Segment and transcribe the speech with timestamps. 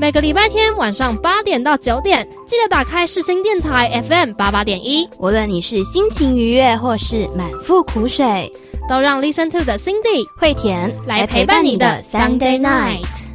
[0.00, 5.08] 每个礼拜天晚上八点到九点，记得打开世新电台 FM 八八点一。
[5.18, 8.52] 无论你是心情愉悦或是满腹苦水，
[8.88, 13.27] 都让 Listen to 的 Cindy 惠田来陪伴你的 Sunday night。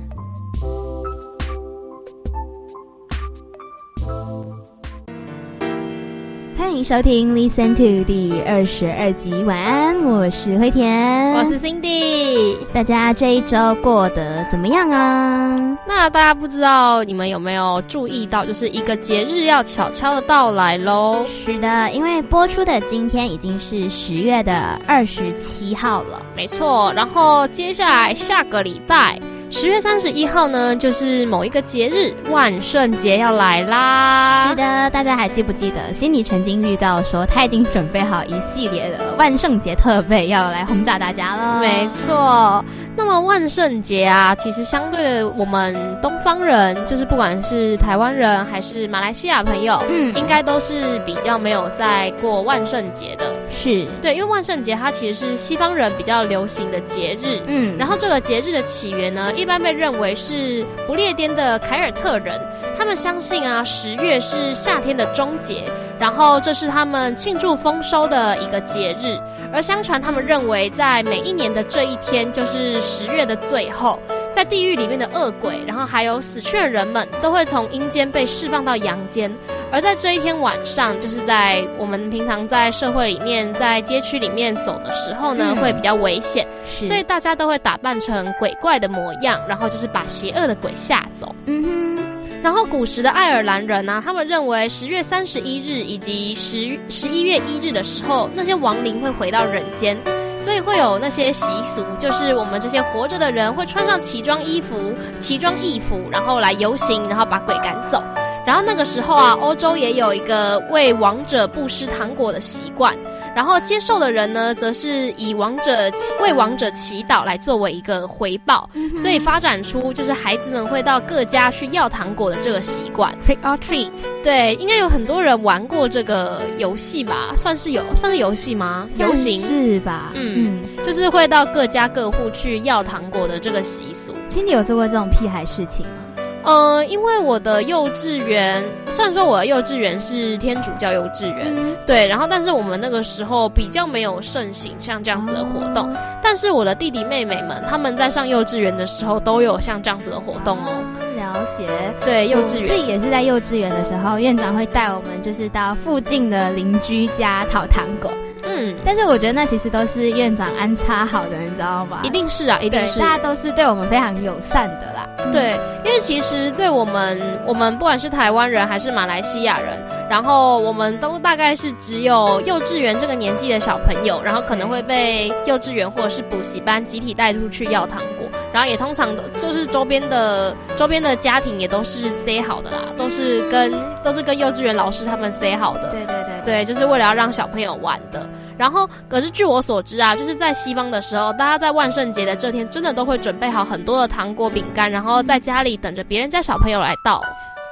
[6.84, 9.32] 迎收听 Listen to 第二十二集。
[9.46, 12.58] 晚安，我是灰田，我是 Cindy。
[12.74, 15.78] 大家这一周过得怎么样啊？
[15.88, 21.24] 那大家不知道你们有没有注意到，就是一个节日要悄悄的到来喽？
[21.26, 26.22] 是的，因为播出的今天已经是十月的二十七号了。
[26.36, 29.18] 没错，然后接下来下个礼拜。
[29.56, 34.50] 十月三十一号呢，就是某一个节日，万圣节要来啦。
[34.50, 41.60] 是的，大家还记不记得？Cindy 曾经预告说，他已经准备好一系列的万圣节特备，要来轰炸大家了。
[41.60, 42.66] 没错。
[42.96, 53.32] 那么万圣节啊，其实相对的，我们东方人，就是不管是台湾人还是马来西亚朋友，嗯，应该都是比较没有在过万圣节的。
[53.50, 57.40] 是对，因为万圣节它其实是西方人比较流行的节日。
[57.48, 62.40] 嗯，然后这个节日的起源呢，一一般被认为是不列颠的凯尔特人，
[62.78, 65.66] 他们相信啊，十月是夏天的终结，
[66.00, 69.20] 然后这是他们庆祝丰收的一个节日。
[69.52, 74.00] 而相传，他们认为在每一年的这一天，就是十月的最后，
[74.32, 79.30] 在地狱里面的恶鬼，然后还有死去的人们，都会从阴间被释放到阳间。
[79.74, 91.34] 而在这一天晚上，就是在我们平常在社会里面、在街区里面走的时候呢，会比较危险，所以大家都会打扮成鬼怪的模样，然后就是把邪恶的鬼吓走。
[91.48, 92.04] 嗯哼。
[92.44, 99.98] 然后古时的爱尔兰人呢，他们认为十月三十一日以及十十一月一日的时候，那些亡灵会回到人间，
[100.38, 108.04] 所以会有那些习俗，就是我们这些活着的人会穿上奇装衣服、奇装异服，然后来游行，然后把鬼赶走。
[108.46, 112.96] 然后那个时候啊，欧洲也有一个为王者布施糖果的习惯。
[113.36, 123.90] 然后接受的人呢，则是以王者为王者祈祷来作为一个回报，所以发展出就是孩子们会到各家去要糖果的这个习惯，trick or treat。
[124.24, 127.34] 对，应该有很多人玩过这个游戏吧？
[127.36, 128.88] 算是有，算是游戏吗？
[129.00, 130.12] 游行是吧？
[130.14, 134.14] 嗯，就是会到各家各户去要糖果的这个习俗。
[134.30, 136.03] Cindy 有做过这种屁孩事情吗？
[136.44, 141.56] 嗯，因为我的幼稚园，虽然说我的幼稚园是天主教幼稚园，
[141.86, 145.90] 对，然后但是我们那个时候比较没有盛行像这样子的活动，
[146.22, 150.84] 但是我的弟弟妹妹们他们在上幼稚园的时候都有像这样子的活动哦。
[151.16, 151.66] 了解，
[152.04, 158.12] 对，幼稚园自己也是在幼稚园的时候，院长会带我们就是到附近的邻居家讨糖果。
[158.56, 162.00] 嗯，但是我觉得那其实都是院长安插好的，你知道吗？
[162.04, 165.10] 一定是啊，一定是，大家都是对我们非常友善的啦。
[165.32, 169.78] 对，因为其实对我们，我们不管是台湾人还是马来西亚人，
[170.10, 185.90] 然后我们都大概是只有幼稚园这个年纪的小朋友，然后可能会被幼稚园或者是补习班集体带出去要糖果，然后也通常都就是周边的周边的家庭也都是 say 好的啦，都是跟都是跟幼稚园老师他们 say 好的。
[185.90, 186.16] 对对
[186.46, 188.28] 对，对，就是为了要让小朋友玩的。
[188.58, 197.22] 然后，可是据我所知啊，就是在西方的时候，大家在万圣节的这天，真的都会准备好很多的糖果、饼干，然后在家里等着别人家小朋友来到。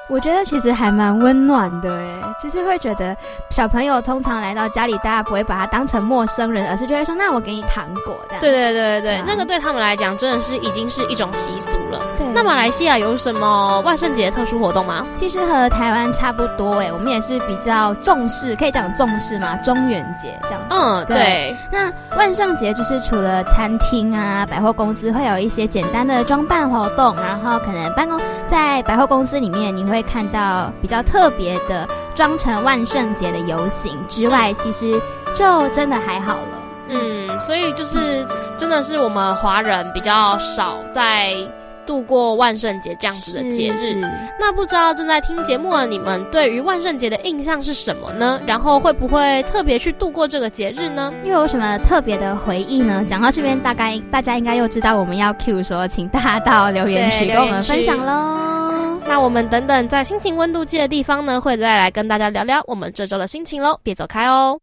[0.09, 3.15] 我觉得其实还蛮温暖的诶，就是会觉得
[3.49, 8.41] 小朋友通常来到家里，大家不会把他当成陌生人，而是就会说：“那我给你糖果。”这样。
[8.41, 12.01] 对对对对对，那个对他们来讲真的是已经是一种习俗了。
[12.41, 12.43] 对。
[12.43, 15.05] 那马来西亚有什么万圣节特殊活动吗？
[15.15, 19.55] 其实和台湾差不多诶，我们也是比较重视，可以讲重视吗？
[19.63, 20.61] 中元节这样。
[20.69, 21.55] 嗯，对。
[21.71, 30.01] 那万圣节就是除了餐厅啊、百货公司会有一些简单的装扮活动，然后可能办公在百货公司里面你会。
[30.11, 34.99] 看到比较特别的装成万圣节的游行之外，其实
[35.33, 36.63] 就真的还好了。
[36.89, 38.25] 嗯，所以就是
[38.57, 41.33] 真的是我们华人比较少在
[41.85, 43.95] 度过万圣节这样子的节日。
[44.39, 48.39] 那不知道正在听节目的你们对于万圣节的印象是什么呢？
[48.45, 51.13] 然后会不会特别去度过这个节日呢？
[51.23, 53.03] 又有什么特别的回忆呢？
[53.07, 58.99] 讲到这边，大概大家应该又知道我们要 Q 说，请大家到留言区跟我们分享喽。
[59.07, 64.57] 那我们等等在心情温度计的地方呢，会再来跟大家聊聊我们这周的心情喽，别走开哦。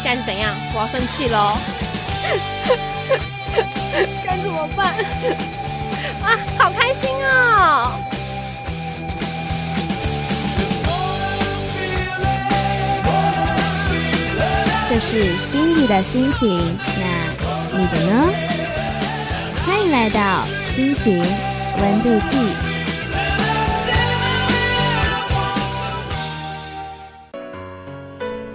[0.00, 0.54] 现在是怎样？
[0.74, 1.58] 我要生气了，
[4.24, 4.94] 该怎么办？
[6.22, 7.92] 啊，好开心哦！
[15.00, 18.32] 是 Cindy 的心情，那你的呢？
[19.64, 21.18] 欢迎来到心情
[21.80, 22.67] 温度计。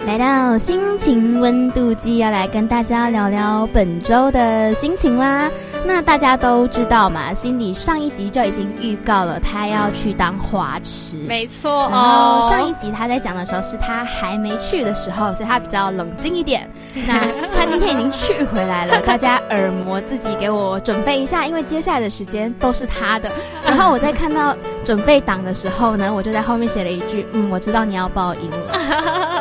[0.06, 5.50] 来到心情温度计，要来跟大家聊聊本周的心情啦。
[5.86, 11.16] 那大家都知道嘛，Cindy 上一集就已经预告了，她要去当花痴。
[11.26, 12.46] 没错哦。
[12.48, 16.68] 上一集她在讲的时候，是她还没去的时候，所以她比较冷静一点。
[17.08, 17.20] 那
[17.54, 23.32] 她今天已经去回来了，大家耳膜自己给我准备一下，因为接下来的时间都是她的。
[23.64, 24.54] 然后我在看到
[24.84, 29.33] 准备档的时候呢，我就在后面写了一句：“嗯，我知道你要报应了。”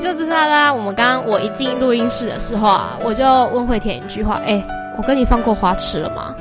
[0.00, 0.72] 就知道啦。
[0.72, 4.64] 我们刚刚我一进录音室的时候啊，我就问惠田一句话：“哎，
[4.96, 6.34] 我跟你放过花痴了吗？”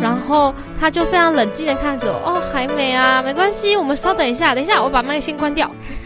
[0.00, 5.70] 然后他就非常冷静的看着我：“哦，还没啊，没关系，我们稍等一下，等一下我把麦先关掉。”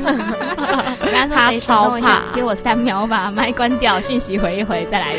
[1.30, 5.14] 他超怕，给我三秒，我把麦关掉，讯息回一回再来。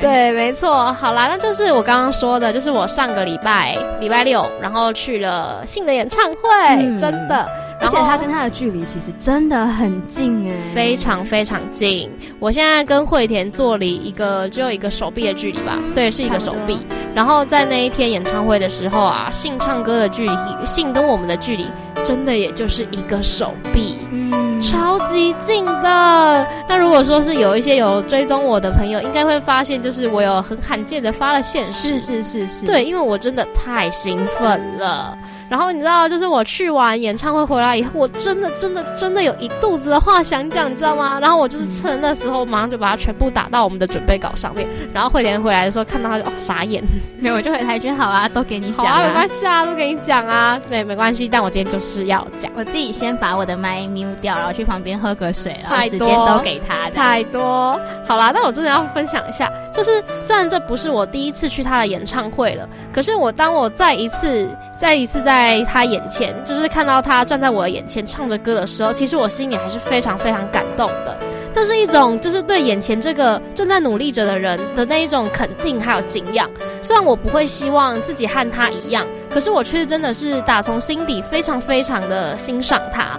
[0.00, 0.92] 对，没错。
[0.94, 7.48] 好啦，那就是我刚刚说的，就是我上个礼拜礼拜六，然后去了信的演唱会，真的。
[7.82, 12.10] 而且他跟他的距离其实真的很近哎，非常非常近。
[12.38, 16.86] 我现在跟惠田坐离一个只有一个手臂的距离吧，对，是一个手臂。
[17.14, 21.66] 然后在那一天演唱会的时候啊，信唱歌的距离，信跟我们的距离，
[22.04, 26.46] 真的也就是一个手臂，嗯，超级近的。
[26.68, 35.16] 那如果说是有一些有追踪我的朋友，应该会发现，就是我有很罕见的发了现实，是是是是，对，因为我真的太兴奋了。
[35.50, 41.18] 然后你知道，就是我去完演唱会回来以后，我真的真的真的有一肚子的话想讲，你知道吗？
[41.20, 44.68] 然后我就是趁那时候，马上就把它全部打到我们的准备稿上面。
[44.94, 46.80] 然后慧莲回来的时候，看到他就哦傻眼，
[47.18, 51.28] 没有我就回台句好啊，都给你讲啊，没关系啊，都给你讲啊，对，没关系。
[51.28, 56.94] 但我今天就是要讲，我自己先把我的麦 mute 掉，然后去旁边喝个水，然后时间都给他的。
[56.94, 57.76] 太多，
[58.06, 66.34] 好啦，那我真的要分享一下，就是虽然这不是我第一次去他的演唱会了，可是我当我再一次再一次在在他眼前。
[66.44, 71.16] 就是看到他站在我的眼前唱着歌的时候，其实我心里还是非常非常感动的。
[71.54, 76.48] 那是一种就是对眼前这个正在努力着的人的那一种肯定还有敬仰。
[76.82, 83.18] 虽然我不会希望自己和他一样，可是我却真的是打从心底非常非常的欣赏他。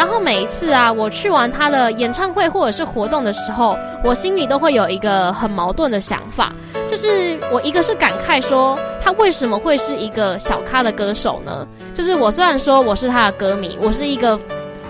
[0.00, 6.54] 然后每一次啊，我去完他的演唱会或者是活动的时候，我心里都会有一个很矛盾的想法，
[6.88, 11.66] 就是我一个是感慨说他为什么会是一个小咖的歌手呢？
[11.92, 14.40] 就是我虽然说我是他的歌迷，我是一个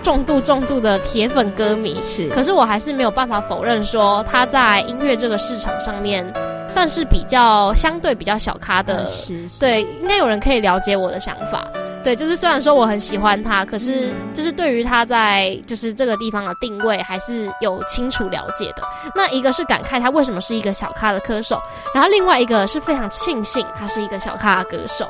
[0.01, 6.25] 重度重度的铁粉歌迷，是，可是我还是没有办法否认说他在音乐这个市场上面
[6.71, 9.11] 算是比较相对比较小咖的，
[9.59, 11.67] 对，应该有人可以了解我的想法。
[12.03, 18.81] 对，就是虽然说我很喜欢他，可是就是对于他在就是这个地方的定位还是有清楚了解的。
[19.13, 21.61] 那一个是感慨他为什么是一个小咖的歌手，
[21.93, 25.07] 然后另外一个是非常庆幸他是一个小咖的歌手。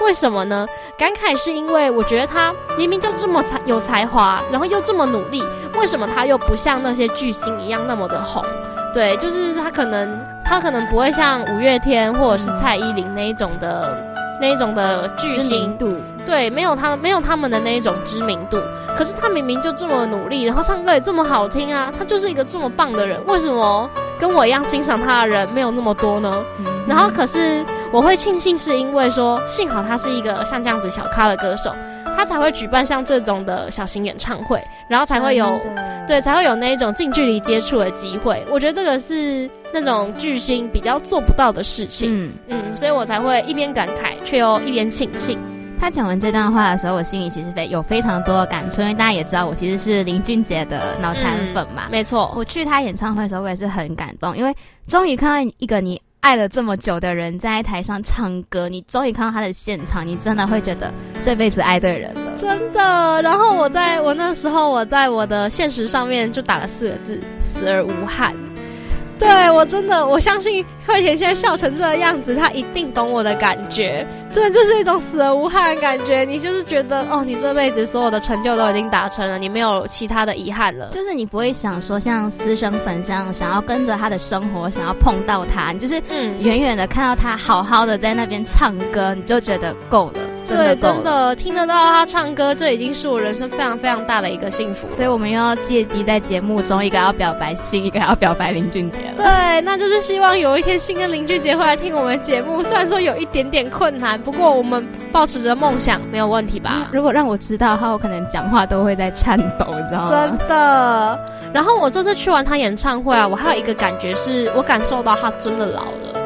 [0.00, 0.66] 为什么呢？
[0.98, 5.42] 感慨是因为我觉得他明明就这么才有才华，然后又这么努力，
[5.78, 8.44] 为什么他又不像那些巨星一样那么的红？
[8.92, 13.96] 对，就是他可能他可能不会像五月天或者是蔡依林那一种的。
[14.40, 15.96] 那一种的巨星度，
[16.26, 18.58] 对，没有他，没有他们的那一种知名度。
[18.96, 23.18] 可是他明明就这么努力，然后唱歌也这么好听啊，他就是一个这么棒的人。
[23.26, 26.42] 为什么跟我一样欣赏他的人没有那么多呢？
[26.86, 31.72] 然后可是我会庆幸，是因为说，幸好他是一个像这样子小咖的歌手。
[32.16, 35.60] 他才会举办像这种的小型演唱会，然后才会有，
[36.06, 38.44] 对，才会有那一种近距离接触的机会。
[38.50, 42.26] 我觉得这个是那种巨星比较做不到的事情。
[42.26, 45.38] 嗯嗯，所以我才会一边感慨，却又一边庆幸。
[45.80, 51.88] 他讲完这段话的时候，我心里其实非有非常多的感触，因为大家也知道我其实是林俊杰的脑残粉嘛。
[51.90, 54.54] 没错，我去他演唱会的时候，我也是很感动，因为
[54.86, 56.00] 终于看到一个你。
[56.24, 60.90] 爱了这么久的人在台上唱歌，你终于看到他的现场，你真的会觉得
[61.20, 63.20] 这辈子爱对人了，真的。
[63.20, 68.34] 然后我在我那时候，我在我的现实上面就打了四个字：死而无憾。
[69.18, 74.06] 对我真的，我相信惠田现在笑成这个样子，他一定懂我的感觉。
[74.34, 76.24] 真的就是一种死而无憾的感觉。
[76.24, 80.88] 你就是觉得，哦，你这辈子所有的成就都已经达成了，你没有其他的遗憾了。
[80.92, 90.20] 就是你不会想说，像私生粉这样，想要跟着他的生活，想要碰到他，你就是嗯，远远的看到他好好的在那边唱歌，你就觉得够了。
[90.46, 94.86] 对，真的听得到他唱歌，这已经是我人生非常非常大的一个幸福。
[94.90, 99.24] 所以我们又要借机在节目中，一个要表白信，一个要表白林俊杰了。
[99.24, 106.88] 对，那就是希望有一天信跟林俊杰会来听我们节目，虽然说有一点点困难，不过我们保持着梦想，没有问题吧？
[106.92, 110.08] 如果让我知道的话，我可能讲话都会在颤抖，你知道吗？
[110.08, 111.18] 真的。
[111.52, 116.23] 然后我这次去完他演唱会啊，我还有一个感觉是，我感受到他真的老了。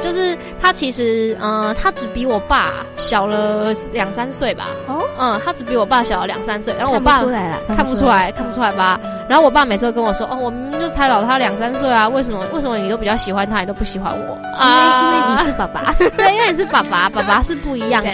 [0.00, 4.68] 就是他其实，嗯，他只比我爸小了两三岁吧。
[4.86, 6.74] 哦，嗯，他只比我爸小了两三岁。
[6.78, 8.98] 然后我爸看不出来了，看不出来，看不出来吧？
[9.28, 12.44] 然后我爸每次都跟我说：“哦，我明明就才老他两三岁啊，为什么？
[12.52, 18.10] 为什么你都比较喜欢他，你都不喜欢我？”啊，因为你是爸爸， 对，因为你是爸爸，爸爸是不一样的，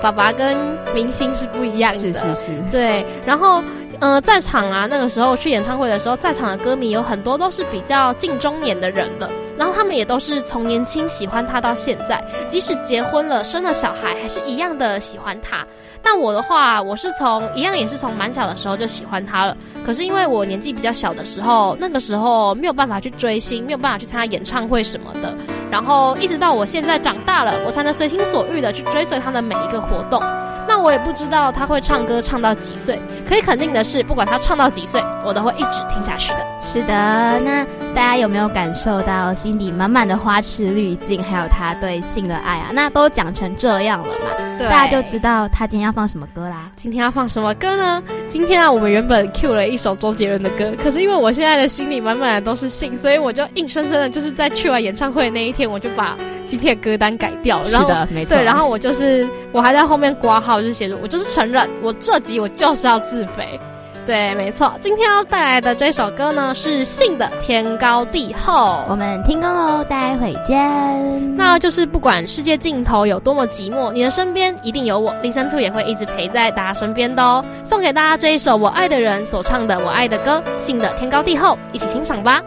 [0.00, 0.56] 爸爸跟
[0.94, 3.04] 明星是不一样的，是是是，对。
[3.26, 3.62] 然后，
[4.02, 9.30] 嗯，在场啊，那个时候去演唱会的时候，在场的歌迷有很多都是比较近中年的人了。
[9.56, 15.64] 然后他们也都是从年轻喜欢他到现在，即使结婚了、生了小孩，还是一样的喜欢他。
[16.02, 19.56] 那我的话，我是从一样也是从蛮小的时候就喜欢他了。
[19.86, 25.32] 可是因为我年纪比较小的时候，那个时候没有办法去追星，没有办法去参加演唱会什么的。
[25.70, 30.20] 然后一直到我现在长大了，我才能随心所欲的去追随他的每一个活动。
[30.68, 36.46] 那我也不知道他会唱歌唱到几岁，可以肯定的是，不管他唱到几岁，我都会一直听下去的。
[36.60, 36.94] 是的，
[37.40, 42.70] 那大家有没有感受到 Cindy 满满的花痴滤镜，还有他对性的爱啊？
[42.72, 46.70] 那都讲成这样了嘛，大家就知道他今天要放什么歌啦。
[46.76, 48.00] 今天要放什么歌呢？
[48.28, 57.62] 今天啊，我们原本 Q 了一首周杰伦的歌，可是因为我现在的心里满满的都是性，所以我就硬生生的就是在去完演唱会那一天，我就把今天的歌单改掉。
[57.64, 58.36] 是的，没错。
[58.36, 63.58] 对，然后我就是我还在后面挂号，就是写着我就是承认，我这集我就是要自肥。
[64.04, 68.52] 对，没错，今天要带来的这首歌呢是信的《天高地厚》，
[68.88, 71.36] 我们听歌喽，待会见。
[71.36, 77.44] 那就是不管世界尽头有多么寂寞，你的身边一定有我，Listen to 也会一直陪在大家身边的哦。
[77.64, 82.42] 送给大家这一首我爱的人所唱的我爱的歌，信的《天高地厚》，一起欣赏吧。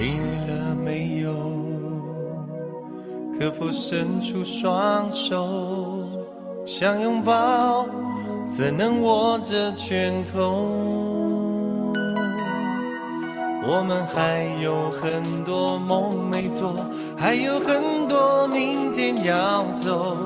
[0.00, 0.12] 累
[0.46, 1.30] 了没有？
[3.38, 6.06] 可否伸出双手，
[6.64, 7.86] 想拥抱，
[8.48, 10.66] 怎能握着拳头？
[13.62, 16.74] 我们还有很多梦没做，
[17.14, 20.16] 还有很多明天要走，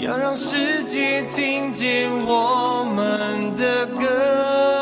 [0.00, 4.73] 要让世界听见我们的歌。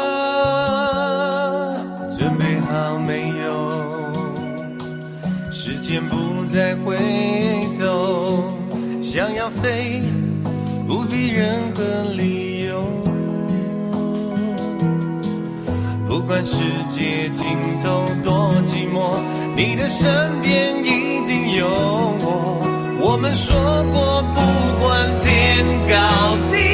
[5.92, 6.96] 便不再回
[7.78, 8.54] 头。
[9.02, 10.00] 想要飞，
[10.88, 11.84] 不必任何
[12.16, 12.82] 理由。
[16.08, 16.56] 不管世
[16.88, 17.44] 界尽
[17.84, 19.18] 头多寂寞，
[19.54, 22.96] 你的身边一定有我。
[22.98, 23.54] 我们说
[23.92, 24.40] 过，不
[24.80, 26.71] 管天高地。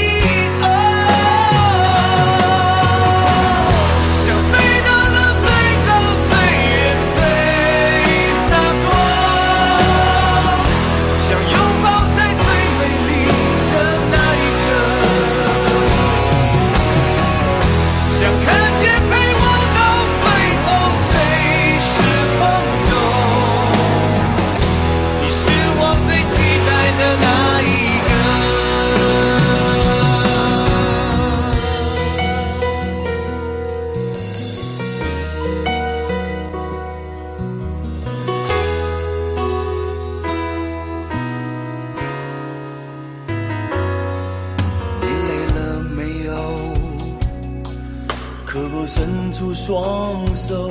[49.69, 50.71] 双手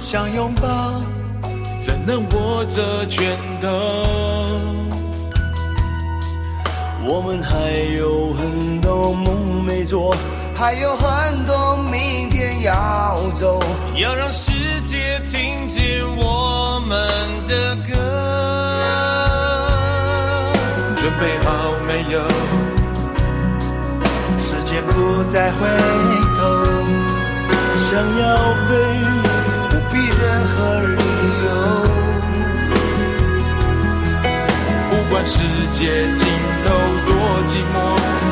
[0.00, 0.68] 想拥抱，
[1.80, 3.68] 怎能握着拳头？
[7.06, 10.14] 我们还有很多梦没做，
[10.54, 13.58] 还有很多明天要走，
[13.96, 17.08] 要让世界听见我们
[17.48, 17.94] 的歌。
[20.98, 22.20] 准备好没有？
[24.38, 25.66] 时间不再回
[26.36, 26.44] 头，
[27.90, 28.22] 想要
[28.68, 28.70] 飞，
[29.68, 31.02] 不必任何理
[31.44, 31.48] 由。
[34.88, 35.42] 不管世
[35.72, 36.22] 界尽
[36.62, 36.68] 头
[37.04, 37.10] 多
[37.48, 37.76] 寂寞，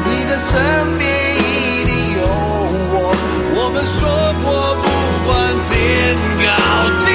[0.06, 1.02] 你的身边
[1.34, 2.22] 一定有
[2.94, 2.96] 我。
[3.56, 3.98] 我们说
[4.44, 4.46] 过，
[4.80, 4.86] 不
[5.26, 5.28] 管
[5.68, 6.46] 天高
[7.04, 7.08] 地。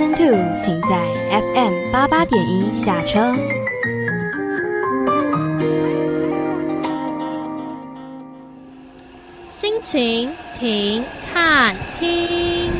[0.00, 0.96] Listen to，请在
[1.30, 3.20] FM 八八点一下车。
[9.50, 12.72] 心情停看听，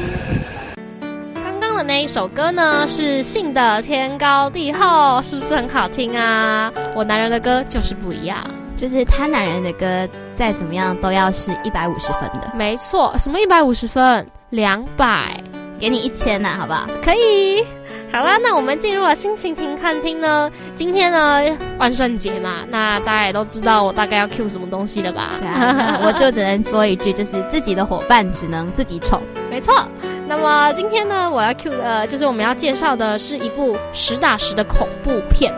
[1.34, 6.72] 刚刚的那一首歌呢，是信的《天高地厚》，是不是很好听啊？
[6.96, 8.38] 我男人的歌就是不一样，
[8.78, 12.50] 就是他男人的歌再怎么样都要是一百五十分的。
[12.54, 14.26] 没错，什么一百五十分？
[14.48, 15.38] 两百，
[15.80, 16.86] 给你一千呐，好不好？
[17.02, 17.64] 可以。
[18.12, 20.50] 好啦，那我们进入了心情听看厅呢。
[20.74, 21.40] 今天呢，
[21.78, 25.30] 万圣节嘛，那大家也都知道我大概要 Q 什么东西了吧？
[25.38, 29.22] 对啊，我就只能说一句，就是自己的伙伴只能自己宠。
[29.48, 29.74] 没错。
[30.28, 35.54] 那么今天呢，我要 Q 的，就是我们要介绍的是一部实打实的恐怖片，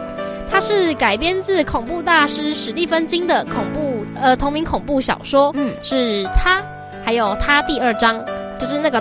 [0.50, 5.50] 它是改编自恐怖大师史蒂芬金的恐怖呃同名恐怖小说。
[5.56, 6.62] 嗯，是他，
[7.04, 8.22] 还有他第二章。
[8.58, 9.00] 就是那个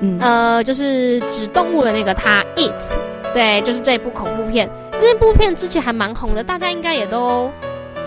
[0.00, 2.94] 它，呃，就是指动物的那个它，it，
[3.32, 4.68] 对，就是这部恐怖片。
[5.00, 7.50] 这部片之前还蛮红的，大家应该也都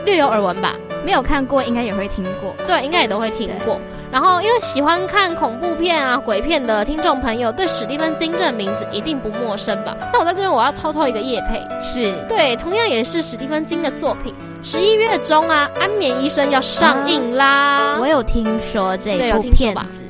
[0.06, 0.74] 略有耳闻吧？
[1.06, 2.56] 没有看过，应该也会听过。
[2.66, 3.80] 对，应该也都会听过。
[4.12, 9.96] 然后，因为喜欢看恐怖片啊、鬼片的听众朋友，对史蒂芬金这个名字一定不陌生吧？
[10.12, 14.34] 那我在这边我要偷偷一个夜配，是对，同样也是史蒂芬金的作品。
[14.64, 17.98] 十一月中啊，《安眠医生》要上映啦！
[18.00, 20.09] 我有听说这部片子。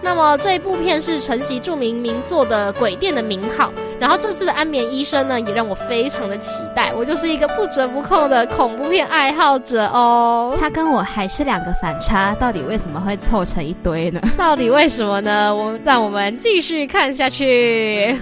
[0.00, 6.92] 那么这一部片是承袭著名名作的《鬼店》的名号，然后这次的《安眠医生》呢，也让我非常的期待。
[6.94, 10.56] 我就是一个不折不扣的恐怖片爱好者哦。
[10.60, 14.20] 他跟我还是两个反差，到底为什么会凑成一堆呢？
[14.36, 15.54] 到底为什么呢？
[15.54, 18.18] 我让我们继续看下去。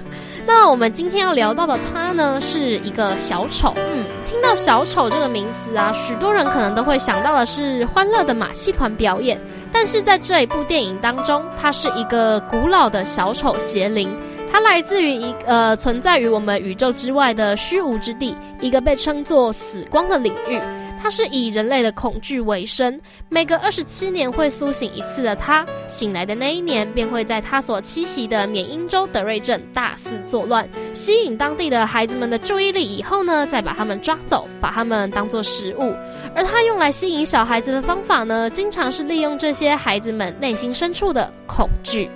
[0.46, 3.74] 那我们今天要聊到的他呢，是一个小丑。
[3.76, 9.40] 嗯，听到小丑这个名词啊，许多人可能都会想到的是欢乐的马戏团表演。
[9.72, 14.09] 但是在这一部电影当中，他是一个古老的小丑邪灵，
[14.52, 20.61] 它来自于一呃存在于我们宇宙之外的虚无之地，一个被称作死光的领域。
[21.00, 35.94] 它是以人类的恐惧为生，每隔二十七年会苏醒一次的它，醒来的那一年便会在他所栖息的缅因州德瑞镇大肆作乱，吸引当地的孩子们的注意力，以后呢再把他们抓走，把他们当做食物。
[36.35, 42.11] 而他用来吸引小孩子的方法呢，经常是利用这些孩子们内心深处的恐惧。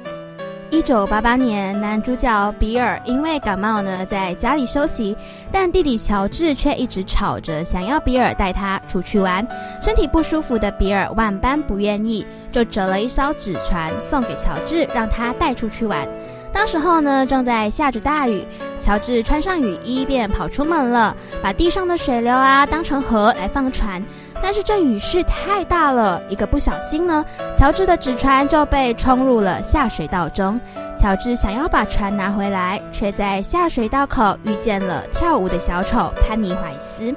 [0.70, 5.16] 一九八八年，男主角比尔因为感冒呢，在家里休息，
[5.50, 9.44] 但弟弟乔治却一直吵着想要比尔带他出去玩。
[9.83, 16.06] 身体不舒服的比尔万般不愿意，就折了一艘纸船送给乔治，让他带出去玩。
[16.52, 18.44] 当时候呢，正在下着大雨，
[18.78, 24.00] 乔治穿上雨衣便跑出门了，把地上的水流啊当成河来放船。
[24.42, 27.24] 但是这雨势太大了，一个不小心呢，
[27.55, 30.59] 乔治的纸船就被冲入了下水道中。
[30.96, 37.14] 乔治想要把船拿回来，却在下水道口遇见了跳舞的小丑潘尼怀斯。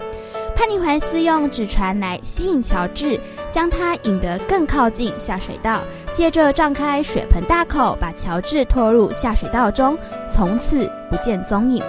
[0.56, 5.80] 潘尼怀斯用纸船来吸引乔治，将他引得更靠近下水道，
[6.14, 9.98] 接着张开血盆大口，把乔治拖入下水道中，
[10.32, 11.84] 从此不见踪影。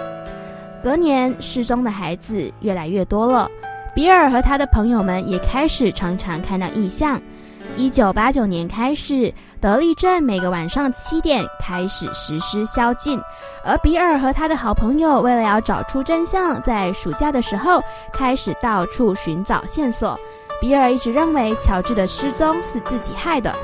[0.83, 3.47] 隔年失踪的孩子越来越多了。
[3.95, 7.19] 比尔和他的朋友们也开始常常看到异象。
[7.77, 13.17] 一九八九年开始，德利镇每个晚上七点开始实施宵禁，
[13.63, 17.81] 而比尔和他的好朋友为了要找出真相，在暑假的时候
[18.11, 20.19] 开始到处寻找线索。
[20.59, 23.55] 比尔一直认为乔治的失踪是自己害的，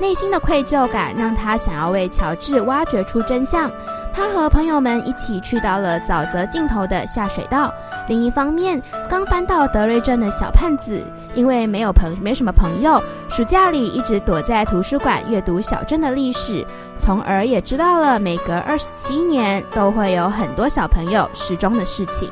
[0.00, 3.70] 内心的愧疚感让他想要为乔治挖掘出真相。
[4.12, 7.72] 他和朋友们一起去到了沼泽尽头的下水道。
[8.08, 11.00] 另一方面，刚搬到德瑞镇的小胖子，
[11.32, 16.66] 因为没有朋没什么朋友，暑假里一直躲在图书馆阅读小镇的历史，
[16.98, 22.28] 从而也知道了每隔二十七年都会有很多小朋友失踪的事情。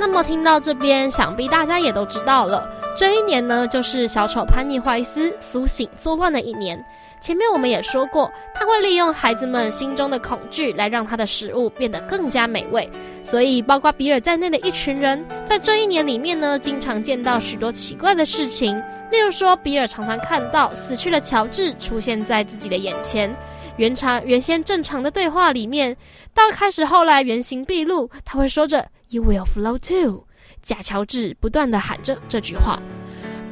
[0.00, 6.82] 那么听到这边，想必大家也都知道了，这一年呢，就是小丑潘尼怀斯苏醒作乱的一年。
[7.20, 12.88] 前面我们也说过，他会利用孩子们心中的恐惧来让他的食物变得更加美味。
[13.22, 18.80] 所以，包括比尔在内的一群人，在这一年里面呢，经常见到许多奇怪的事情。
[19.10, 23.34] 例如说，比尔常常看到死去的乔治出现在自己的眼前。
[23.76, 25.96] 原常原先正常的对话里面，
[26.32, 30.24] 到开始后来原形毕露，他会说着 “You will flow too”，
[30.64, 32.80] 假乔治不断的喊着这句话。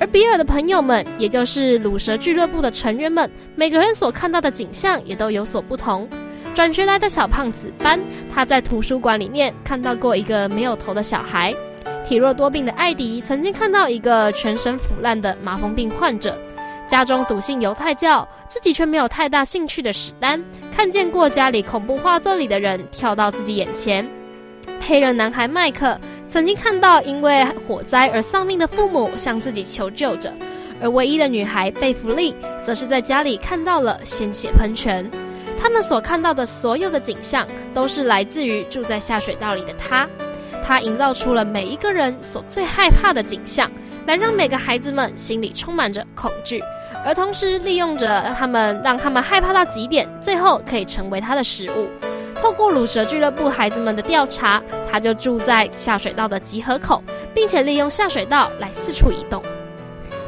[0.00, 6.08] 而比尔的朋友们，也就是鲁蛇俱乐部的成员们，每个人所看到的景象也都有所不同。
[6.54, 8.00] 转学来的小胖子班，
[8.34, 11.54] 他在图书馆里面看到过一个没有头的小孩；
[12.04, 16.32] 体弱多病的艾迪曾经看到一个全身腐烂的麻风病患者；
[16.88, 24.04] 家中笃信犹太教，自己却没有太大兴趣的史丹，看见过家里恐怖画作里的人跳到自己眼前；
[24.80, 25.96] 黑人男孩麦克。
[26.32, 30.32] 曾经看到因为火灾而丧命的父母向自己求救着，
[30.80, 35.10] 而唯一的女孩贝弗利则是在家里看到了鲜血喷泉。
[35.60, 40.08] 他们所看到的所有的景象，都是来自于住在下水道里的他。
[40.64, 43.70] 他营造出了每一个人所最害怕的景象，
[44.06, 46.64] 来让每个孩子们心里充满着恐惧，
[47.04, 51.90] 而同时利用着他们，让他们害怕到极点，最后可以成为他的食物。
[52.42, 57.00] 透过乳蛇俱乐部孩子们的调查，他就住在下水道的集合口，
[57.32, 59.40] 并且利用下水道来四处移动。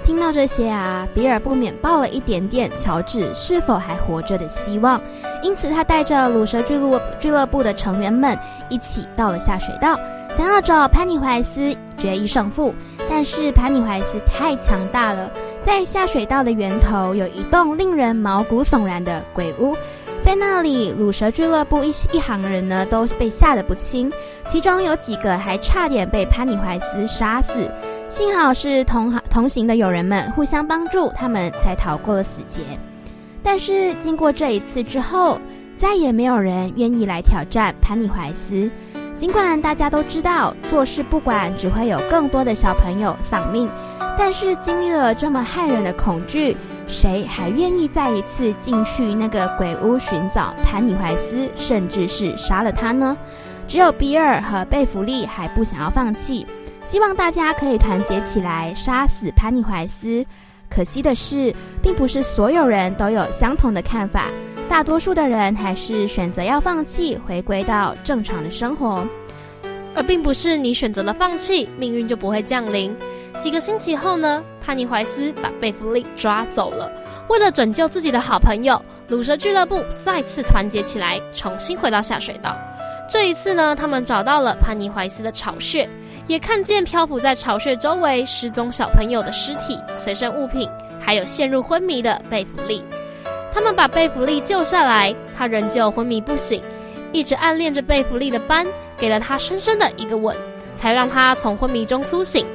[0.04, 5.00] 听到这些啊，比尔不免抱了一点点乔治是否还活着的希望，
[5.42, 9.98] 因此他带着乳蛇俱乐俱乐部的成员们一起到了下水道，
[10.32, 12.72] 想要找潘尼怀斯决一胜负。
[13.10, 15.28] 但是潘尼怀斯太强大了，
[15.64, 19.76] 在下水道的源头有一栋令人毛骨悚然的鬼屋。
[20.24, 24.10] 在那里，鲁蛇俱乐部一一行人呢都被吓得不轻，
[24.48, 27.70] 其中有几个还差点被潘尼怀斯杀死。
[28.08, 32.62] 幸好是同行同行的友人们互相帮助，他们才逃过了死劫。
[33.42, 35.38] 但是经过这一次之后，
[35.76, 38.70] 再也没有人愿意来挑战潘尼怀斯。
[39.14, 43.68] 尽管大家都知道做事不管只会有更多的小朋友丧命，
[44.18, 46.56] 但是经历了这么骇人的恐惧。
[46.86, 53.16] 谁还愿意再一次进去那个鬼屋寻找潘尼怀斯，甚至是杀了他呢？
[53.66, 56.46] 只有比尔和贝弗利还不想要放弃，
[56.84, 60.24] 希望大家可以团结起来杀死潘尼怀斯。
[60.68, 64.26] 可惜的是，并不是所有人都有相同的看法，
[64.68, 69.06] 大多数的人还是选择要放弃，回归到正常的生活。
[69.94, 72.94] 而并不是你选择了放弃，命运就不会降临。
[73.38, 76.90] 几个星期后呢，潘尼怀斯把贝弗利抓走了。
[77.28, 82.56] 为了拯救自己的好朋友，鲁蛇俱乐部再次团结起来，重新回到下水道。
[83.08, 85.88] 这一次呢，他们找到了潘尼怀斯的巢穴，
[86.26, 92.82] 也看见漂浮在巢穴周围失踪小朋友的尸体、随身物品，还有陷入昏迷的贝弗利。
[93.52, 96.62] 他们把贝弗利救下来，他仍旧昏迷不醒，
[97.12, 98.66] 一直暗恋着贝弗利的班，
[98.98, 100.34] 给了他深深的一个吻，
[100.74, 102.46] 才让他从昏迷中苏醒。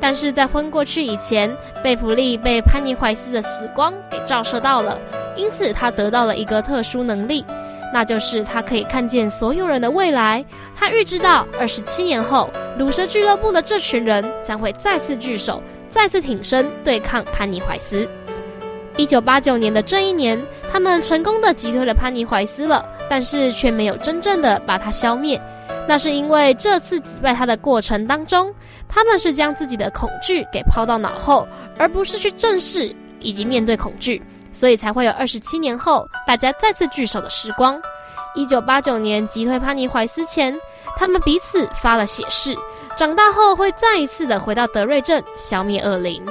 [0.00, 4.98] 但是在昏过去以前，贝弗利被潘尼怀斯的死光给照射到了，
[5.36, 7.44] 因此他得到了一个特殊能力，
[7.92, 10.44] 那就是他可以看见所有人的未来。
[10.76, 18.08] 他预知到二十七年后，鲁蛇俱乐部的这群人将会再次聚首，再次挺身对抗潘尼怀斯。
[18.96, 20.40] 一九八九年的这一年，
[20.72, 25.40] 他们成功的击退了潘尼怀斯了，但是却没有真正的把他消灭。
[25.88, 28.54] 那是因为这次击败他的过程当中，
[28.86, 31.48] 他们是将自己的恐惧给抛到脑后，
[31.78, 34.22] 而不是去正视以及面对恐惧，
[34.52, 37.80] 所以才会有二十七年后大家再次聚首的时光。
[38.34, 40.54] 一九八九年击退潘尼怀斯前，
[40.94, 42.54] 他们彼此发了血誓，
[42.94, 46.22] 长大后会再一次的回到德瑞镇消灭恶灵。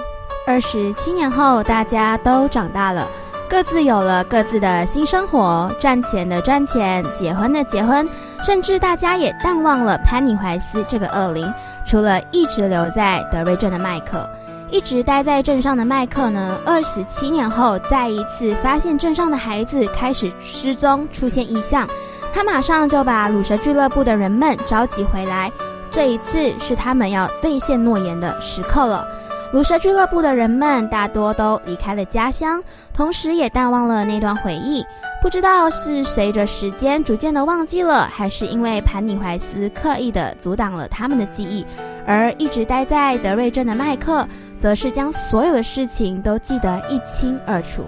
[0.45, 3.09] 二十七年后，大家都长大了，
[3.49, 8.07] 各自有了各自的新生活，赚钱的赚钱，结婚的结婚。
[8.43, 11.51] 甚至大家也淡忘了潘尼怀斯这个恶灵，
[11.85, 14.29] 除了一直留在德瑞镇的麦克，
[14.69, 16.59] 一直待在镇上的麦克呢？
[16.65, 21.87] 二十七年后，再一次发现镇上的孩子开始失踪，出现异象，
[22.33, 25.51] 他马上就把鲁蛇俱乐部的人们召集回来。
[25.89, 29.07] 这一次是他们要兑现诺言的时刻了。
[29.53, 32.61] 鲁蛇俱乐部的人们大多都离开了家乡，
[32.93, 34.83] 同时也淡忘了那段回忆。
[35.21, 41.65] 不知道是随着时间逐渐的忘记了，还是因为潘尼怀斯刻意的阻挡了他们的记忆，
[42.05, 44.27] 而一直待在德瑞镇的麦克，
[44.59, 47.83] 则是将所有的事情都记得一清二楚。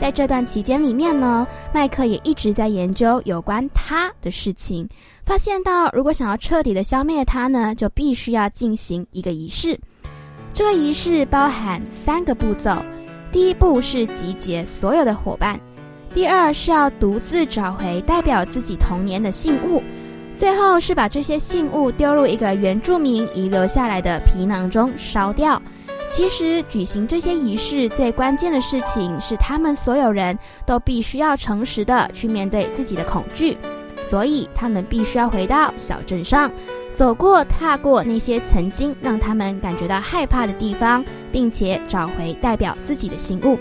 [0.00, 4.86] 在这段期间里面呢，麦克也一直在研究有关他的事情，
[5.24, 9.78] 发现到如果想要彻底的消灭他呢，就必须要进行一个仪式。
[10.54, 12.80] 这个仪式包含三个步骤，
[13.32, 15.58] 第一步是集结所有的伙伴。
[16.14, 19.82] 第二是要独自找回代表自己童年的信物，
[20.36, 25.60] 最后是把这些信物丢入一个原住民遗留下来的皮囊中烧掉。
[26.08, 33.58] 其实举行这些仪式最关键的事情是，他们所有人都必须要诚实的去面对自己的恐惧，
[34.00, 36.48] 所以他们必须要回到小镇上，
[36.94, 43.58] 走过踏过那些曾经让他们感觉到害怕的地方，并且找回代表自己的信物。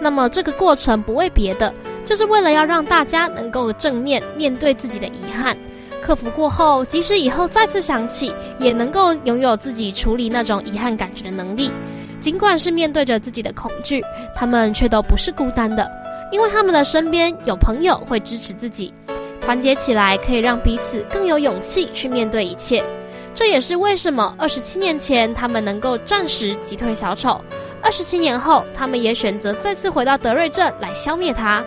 [0.00, 1.72] 那么这个过程不为别的，
[2.04, 5.56] 就是为了要让大家能够正面面对自己的遗憾，
[6.02, 11.70] 克服过后，即使以后再次想起，也能够拥有自己处理那种遗憾感觉的能力。
[12.18, 14.02] 尽管是面对着自己的恐惧，
[14.34, 15.88] 他们却都不是孤单的，
[16.32, 18.92] 因为他们的身边有朋友会支持自己，
[19.46, 22.84] 团结起来可以让彼此更有勇气去面对一切。
[23.32, 27.40] 这也是为什么二十七年前他们能够暂时击退小丑。
[27.80, 31.62] 二十七年后，他们也选择再次回到德瑞镇来消灭他。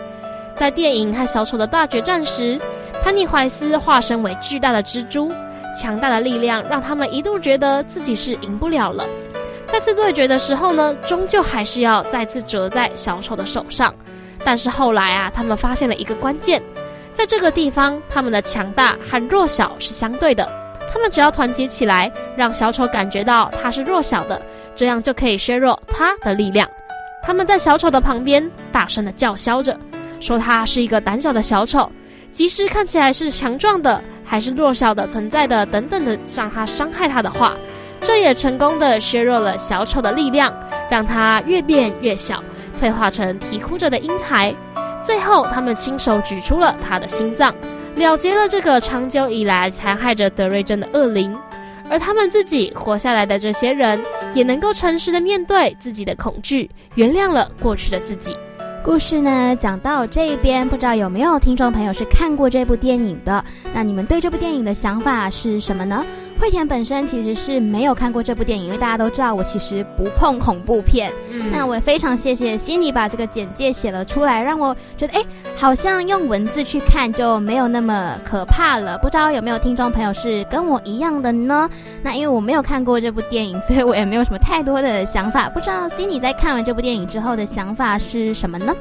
[0.54, 2.60] 在电影和小丑的大决战时，
[3.02, 5.32] 潘尼怀斯化身为巨大的蜘蛛，
[5.74, 9.08] 强大的力量让他们一度觉得自己是赢不了了。
[9.66, 13.94] 再次对决的时候呢，终究还是要再次折在小丑的手上。
[14.44, 16.60] 但是后来啊，他们发现了一个关键，
[17.12, 20.48] 在这个地方，他们的强大和弱小是相对的。
[20.92, 24.40] 他们只要团结起来，让小丑感觉到他是弱小的。
[24.76, 26.66] 这样就可以削弱他的力量。
[27.22, 29.78] 他们在小丑的旁边大声的叫嚣着，
[30.20, 31.90] 说他是一个胆小的小丑，
[32.32, 37.54] 即使看起来是强壮的，还是弱小的存在的等等的，让他伤害他的话，
[38.00, 40.50] 这也成功的削弱了小丑的力量，
[40.90, 42.42] 让他越变越小，
[42.78, 44.54] 退化成啼哭着的婴孩。
[45.02, 47.54] 最后，他们亲手举出了他的心脏，
[47.96, 51.36] 了结了这个长久以来残害着德瑞珍的恶灵。
[51.88, 54.00] 而他们自己活下来的这些人，
[54.32, 58.36] 也能够诚实的面对自己的恐惧，原谅了过去的自己。
[58.82, 63.44] 故事呢讲到这一边，不知道有没有听众朋友是看过这部电影的？
[63.74, 66.04] 那你们对这部电影的想法是什么呢？
[66.40, 71.12] 惠田本身其实是没有看过这部电影，因为大家都知道我其实不碰恐怖片。
[71.30, 75.22] 嗯那我也非常谢谢悉尼把这个简介写了出来，让我觉得哎，
[75.54, 78.96] 好像用文字去看就没有那么可怕了。
[79.02, 81.68] 不知道有没有听众朋友是跟我一样的呢？
[82.02, 85.46] 那因为我没有看过这部电影，所以我也没有什么太多的想法。
[85.50, 88.74] 不知道悉尼在看完这部电影之后的想法是什么呢？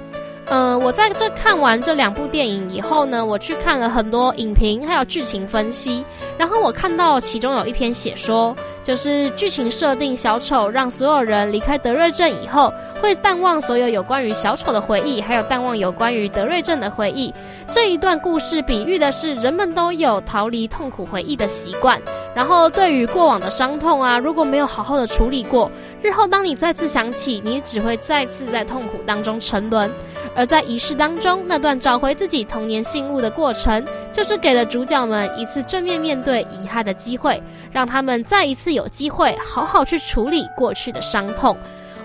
[0.52, 6.04] 嗯，我在这看完这两部电影以后呢，我去看了很多影评，还有剧情分析。
[6.40, 17.34] 然后我看到其中有一篇写说，就是剧情设定小丑让所有人离开德瑞镇以后，会淡忘所有有关于小丑的回忆，还有淡忘有关于德瑞镇的回忆。
[17.70, 22.02] 这一段故事比喻的是人们都有逃离痛苦回忆的习惯，
[22.34, 25.70] 然后对于过往的伤痛啊，如果没有好好的处理过，
[26.02, 29.92] 日后当你再次想起，你只会再次在痛苦当中沉沦。
[30.36, 41.58] 而在仪式当中，那段找回自己童年信物的过程，就是给了主角们一次正面面对对遗憾的机会，让他们再一次有机会好好去处理过去的伤痛。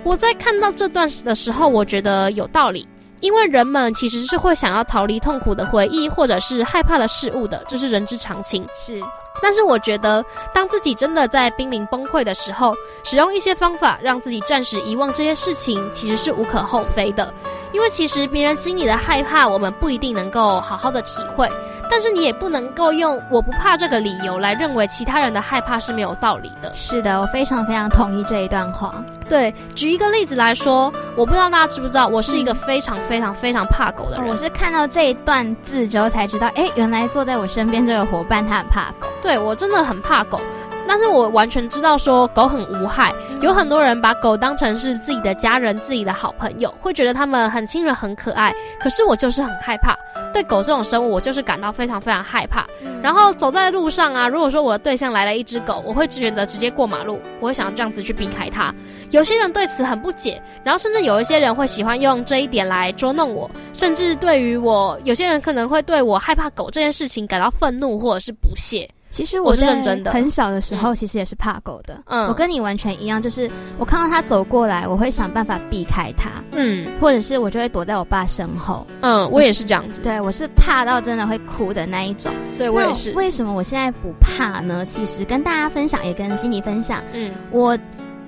[0.03, 2.89] 我在看到这段的时候，我觉得有道理，
[3.21, 8.67] 因为人们其实是会想要逃离痛苦的回忆，或者是害怕的事物的，这是人之常情。
[8.75, 8.99] 是。
[9.43, 17.35] 但是我觉得，当自己真的在濒临崩溃的时候，使用一些方法让自己暂时遗忘这些事情，其实是无可厚非的。
[17.75, 21.51] 因为其实别人心里的害怕，我们不一定能够好好的体会。
[21.91, 26.73] 但是你也不能够用“我不怕”这个理由来认为其他人的害怕是没有道理的。
[26.73, 29.05] 是的，我非常非常同意这一段话。
[29.29, 34.27] 对，举一个例子来说，我不知道大家知不知道，我是一个非常非常非常怕狗的人。
[34.27, 39.07] 我是看到这一段字之后才知道，哎，原来坐在我身边这个伙伴他很怕狗。
[39.21, 40.41] 对我真的很怕狗。
[40.87, 48.55] 但是我完全知道说狗很无害，有很多人把狗当成是自己的家人、自己的好朋友，会觉得它们很亲人、很可爱。
[48.79, 49.97] 可是我就是很害怕，
[50.33, 52.67] 对狗这种生物，我就是感到非常非常害怕。
[53.03, 58.75] 然后走在路上啊，如果说我的对象来了一只狗，我会选择直接过马路，我会想要这样子去避开它。
[59.11, 68.89] 有些人对此很不解，然后甚至有一些人会喜欢用这一点来捉弄我，甚至对于我，有些人可能会对我害怕狗这件事情感到愤怒或者是不屑。
[69.15, 72.03] 其实我是认真的，很小的时候其实也是怕狗的。
[72.07, 73.49] 嗯，我跟你完全一样，就是
[73.79, 76.31] 我看到它走过来，我会想办法避开它。
[76.51, 78.85] 嗯，或者是我就会躲在我爸身后。
[79.03, 80.03] 嗯，我也是这样子。
[80.03, 82.35] 对，我是怕到真的会哭的那一种。
[82.59, 83.13] 对我也是。
[83.13, 84.85] 为什么我现在不怕呢？
[84.85, 87.01] 其实跟大家分享，也跟心理分享。
[87.13, 87.79] 嗯，我。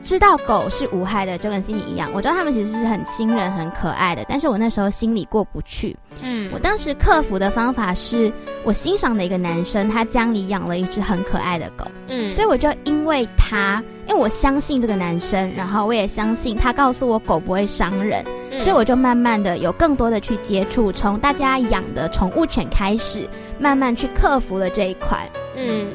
[0.06, 2.08] 知道狗是无害的，就跟 Cindy 一样。
[2.14, 5.96] 我知道他们其实是很亲人、很可爱的，但是我那时候心里过不去。
[6.22, 11.84] 嗯，我当时克服的方法是我欣赏的一个男生，他家里养了一只很可爱的狗。
[12.06, 18.24] 嗯，所以我就因为他，因为我相信这个男生，然后我也相信他告诉我狗不会伤人，
[18.60, 25.28] 所以我就慢慢的有更多的去接触，从大家养的宠物犬开始，慢慢去克服了这一块。
[25.56, 25.88] 嗯。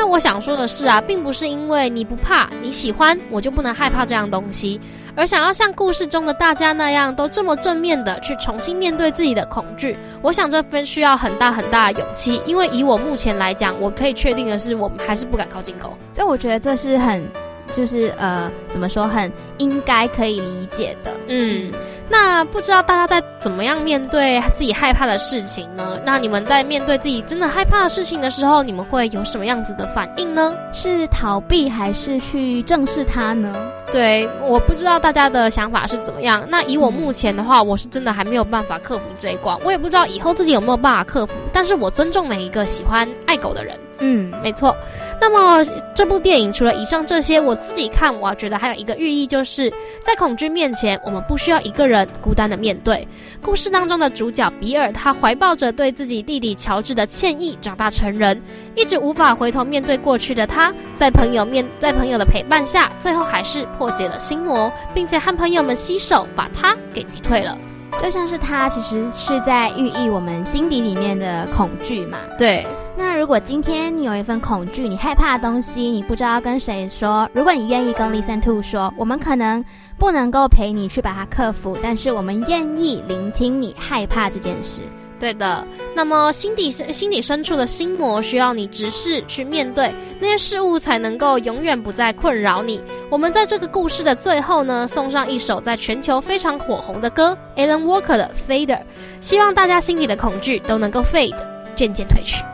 [0.00, 4.80] 那我想说的是啊，并不是因为你不怕，你喜欢，我就不能害怕这样东西，
[5.14, 9.98] 而想要像故事中的大家那样，都这么正面的去重新面对自己的恐惧。
[10.22, 15.94] 我想这份需要很大很大的勇气，因为以我目前来讲，我可以确定的是，我们还是不敢靠近狗。
[16.14, 17.22] 所以我觉得这是很，
[17.70, 21.12] 就是呃，怎么说，很应该可以理解的。
[21.28, 21.72] 嗯。
[22.12, 25.96] 那不知道大家在怎么样面对自己害怕的事情呢？
[26.04, 30.52] 那你们在面对自己真的害怕的事情的时候，你们会有什么样子的反应呢？
[30.72, 33.54] 是逃避还是去正视它呢？
[33.92, 36.44] 对，我不知道大家的想法是怎么样。
[36.48, 39.56] 那以我目前的话，我是真的还没有办法克服这一关。
[39.64, 41.34] 我也不知道以后自己有没有办法克服。
[41.52, 43.78] 但是我尊重每一个喜欢爱狗的人。
[44.00, 44.74] 嗯，没错。
[45.20, 49.70] 那么这部电影除了以上这些，我自己看，我觉得还有一个寓意，就是
[50.02, 53.06] 在恐惧面前，我们不需要一个人孤单的面对。
[53.42, 58.40] 故事当中的主角比尔，他怀抱着对自己弟弟乔治的歉意长大成人，
[58.74, 67.56] 一直无法回头面对过去的他，在朋友面在朋友的陪伴下，最后还是破解了心魔，并且和朋友们携手把他给击退了。
[68.02, 72.16] 就像是他其实是在寓意我们心底里面的恐惧嘛？
[72.38, 72.66] 对。
[73.00, 79.64] 那如果今天你有一份恐惧，你害怕的东西，你不知道跟谁说，如果你愿意跟 Listen to 说，我们可能
[79.98, 84.82] 不能够陪你去把它克服，但是我们愿意聆听你害怕这件事。
[85.18, 85.66] 对的。
[85.96, 92.82] 那么心底深心底深处的心魔，需要你直视去面对那些事物，才能够永远不再困扰你。
[93.08, 98.80] 我们在这个故事的最后呢，送上一首在全球非常火红的歌，Alan Walker 的 Fader，
[99.20, 101.34] 希望大家心底的恐惧都能够 fade，
[101.74, 102.44] 渐渐褪去。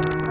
[0.00, 0.29] Thank you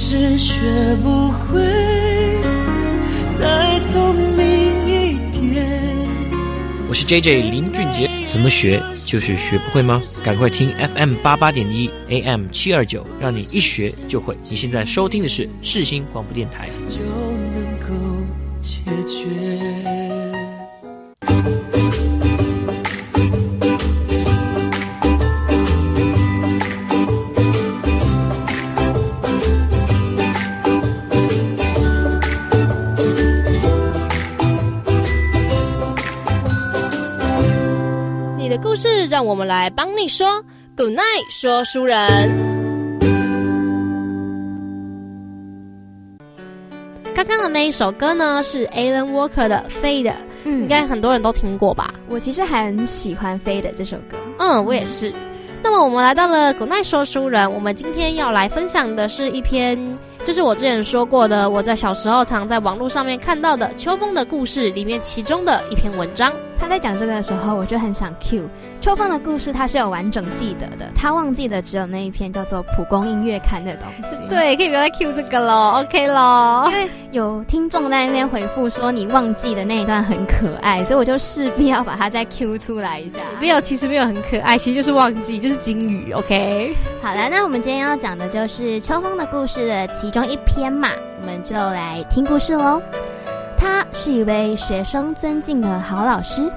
[0.00, 1.60] 学不会
[3.38, 4.46] 再聪明
[4.86, 5.66] 一点。
[6.88, 10.02] 我是 J J 林俊杰，怎么学就是学不会吗？
[10.24, 14.34] 赶快听 FM 八八点一 AM 七二九，让你一学就会。
[14.48, 16.70] 你现在收听的是世新广播电台。
[16.88, 16.96] 就
[17.52, 17.94] 能够
[18.62, 19.99] 解决。
[39.20, 40.42] 让我们来帮你说
[40.74, 41.98] Good night，说书人。
[47.14, 50.14] 刚刚的那一首歌呢，是 Alan Walker 的 Fade，
[50.44, 51.92] 嗯，应该很多人都听过吧？
[52.08, 55.12] 我其实很喜欢 Fade 这首歌，嗯，我也是。
[55.62, 59.78] 那么我们来到了 Good night，说书人，我们今天要来分享的是一篇，
[60.24, 66.32] 就是我之前说过的，我在小时候常在网络上面看到的《秋风的故事》里面其中的一篇文章。
[66.60, 68.46] 他在讲这个的时候，我就很想 Q
[68.82, 70.86] 秋风的故事，他是有完整记得的。
[70.94, 74.22] 他忘记的只有那一篇叫做《蒲公英月刊》的东西。
[74.28, 76.68] 对，可以不要再 Q 这个喽，OK 喽。
[76.70, 83.20] 因为有听众在那边回复说你忘记的那一段很可爱，所以我就势必要把它再 Q 出来一下。
[83.40, 86.12] 没有，其实没有很可爱，其实就是忘记，就是金鱼。
[86.12, 86.76] OK。
[87.02, 90.90] 好了，那我们今天要讲的就是秋风的故事的其中一篇嘛，
[91.20, 92.82] 我们就来听故事喽。
[93.60, 96.50] 他是一位学生尊敬的好老师，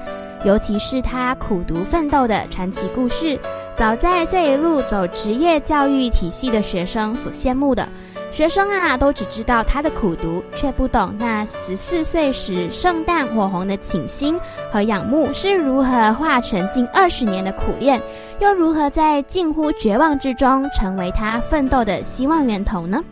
[0.45, 3.37] 尤其是他苦读奋斗的传奇故事，
[3.75, 7.85] 早在这一路走职业教育体系的学生所羡慕的。
[8.31, 14.39] 学生啊，都只知道他的苦读，却不懂那十四岁时圣诞火红的倾心
[14.71, 18.01] 和仰慕是如何化成近二十年的苦练，
[18.39, 23.03] 又如何在近乎绝望之中成为他奋斗的希望源头呢？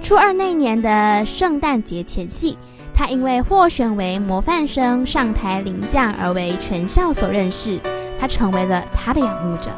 [0.00, 2.56] 初二那年的圣诞节前夕。
[3.00, 7.80] 他因为获选为模范生上台领奖而为全校所认识，
[8.20, 9.70] 他成为了他的仰慕者。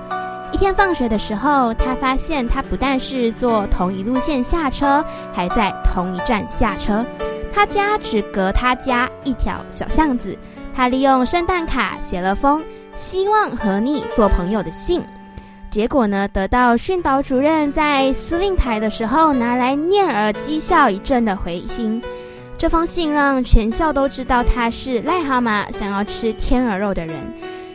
[0.51, 7.07] 一天放学的时候，他发现他不但是坐同一路线下车，还在同一站下车。
[7.55, 10.37] 他家只隔他家一条小巷子。
[10.75, 12.61] 他利用圣诞卡写了封
[12.97, 15.01] 希望和你做朋友的信，
[15.71, 22.03] 结果呢，得到训导主任在司令台的时候拿来念而讥笑一阵的回信。
[22.63, 27.17] 这封信让全校都知道他是癞蛤蟆想要吃天鹅肉的人。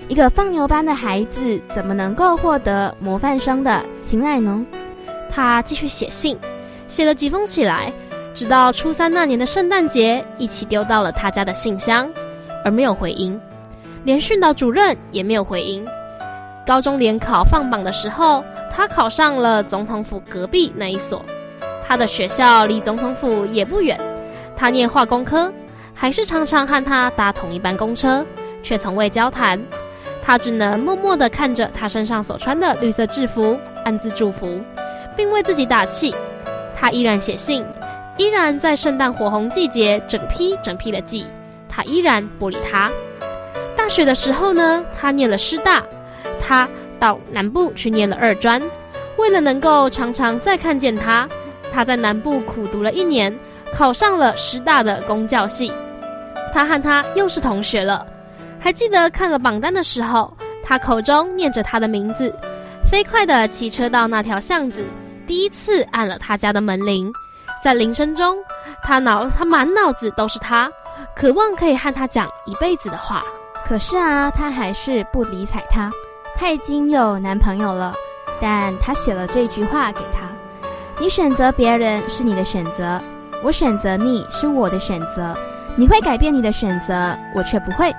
[0.07, 4.65] 一个放牛班的孩子怎么能够获得模范生的青睐呢？
[5.29, 6.37] 他继续写信，
[6.87, 7.91] 写了几封起来，
[8.33, 12.09] 直到初三那年的圣诞节，一起丢到了他家的信箱，
[12.63, 13.37] 而没有回音。
[14.05, 15.85] 连训导主任也没有回音。
[16.65, 21.21] 高中联考放榜的时候，他考上了总统府隔壁那一所。
[21.85, 23.99] 他的学校离总统府也不远。
[24.57, 25.53] 他念化工科，
[25.93, 28.25] 还是常常和他搭同一班公车，
[28.63, 29.61] 却从未交谈。
[30.21, 34.59] 他只能默默地看着他身上所穿的绿色制服，暗自祝福，
[35.15, 36.13] 并为自己打气。
[36.75, 37.63] 他依然写信，
[38.17, 41.27] 依然在圣诞火红季节整批整批的寄。
[41.69, 42.91] 他依然不理他。
[43.75, 45.83] 大学的时候呢，他念了师大，
[46.39, 46.67] 他
[46.99, 48.61] 到南部去念了二专。
[49.17, 51.29] 为了能够常常再看见他，
[51.71, 53.33] 他在南部苦读了一年。
[53.73, 55.71] 考上了师大的公教系，
[56.53, 58.05] 他和他又是同学了。
[58.59, 62.33] 还记得看了榜单的时候，他口中念着他的名字，
[62.89, 64.83] 飞快地骑车到那条巷子，
[65.27, 67.11] 第一次按了他家的门铃。
[67.63, 68.37] 在铃声中，
[68.83, 70.71] 他脑他满脑子都是他，
[71.15, 73.23] 渴望可以和他讲一辈子的话。
[73.65, 75.91] 可是啊，他还是不理睬他。
[76.35, 77.93] 他已经有男朋友了，
[78.39, 80.29] 但他写了这句话给他
[81.01, 83.01] ：“你选择别人是你的选择。”
[83.43, 85.35] 我选择你是我的选择，
[85.75, 87.93] 你会改变你的选择，我却不会。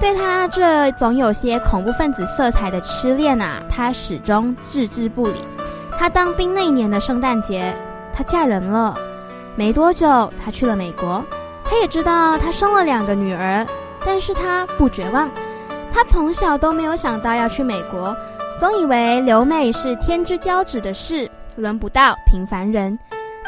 [0.00, 5.40] 对他这总有些恐怖分子色彩的痴恋啊，他始终置之不理。
[5.98, 7.74] 他当兵那一年的圣诞节，
[8.12, 8.94] 他嫁人了。
[9.56, 11.24] 没多久，他去了美国。
[11.64, 13.66] 他也知道他生了两个女儿，
[14.04, 15.30] 但是他不绝望。
[15.92, 18.14] 他从小都没有想到要去美国，
[18.58, 22.98] 总以为留美是天之骄子的事，轮不到平凡人。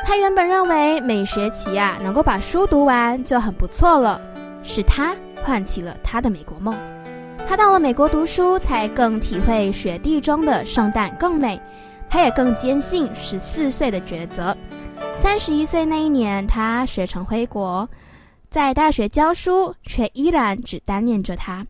[0.07, 4.21] 他原本认为每学期啊能够把书读完就很不错了，
[4.63, 6.79] 是他唤起了他的美国梦。
[7.49, 11.61] 他到了美国读书，才更体会雪地中的圣诞更美。
[12.09, 14.57] 他也更坚信十四岁的抉择。
[15.21, 17.89] 三十一岁那一年，他学成回国，
[18.49, 21.67] 在大学教书，却依然只单念着他。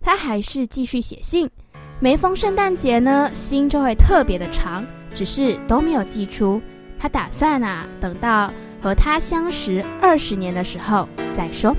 [0.00, 1.50] 他还是继续写信，
[1.98, 6.62] 每逢圣诞节呢，心就会特别的长，只是都没有寄出。
[7.02, 8.48] 他打算啊，等到
[8.80, 11.74] 和他相识二十年的时候再说。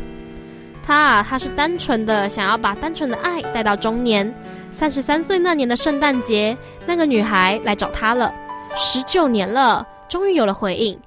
[0.86, 4.36] 他啊，他是单纯的想要把单纯的爱带到中年。
[4.74, 8.34] 三十三岁那年的圣诞节，那个女孩来找他了，
[8.76, 11.00] 十九年了，终于有了回应。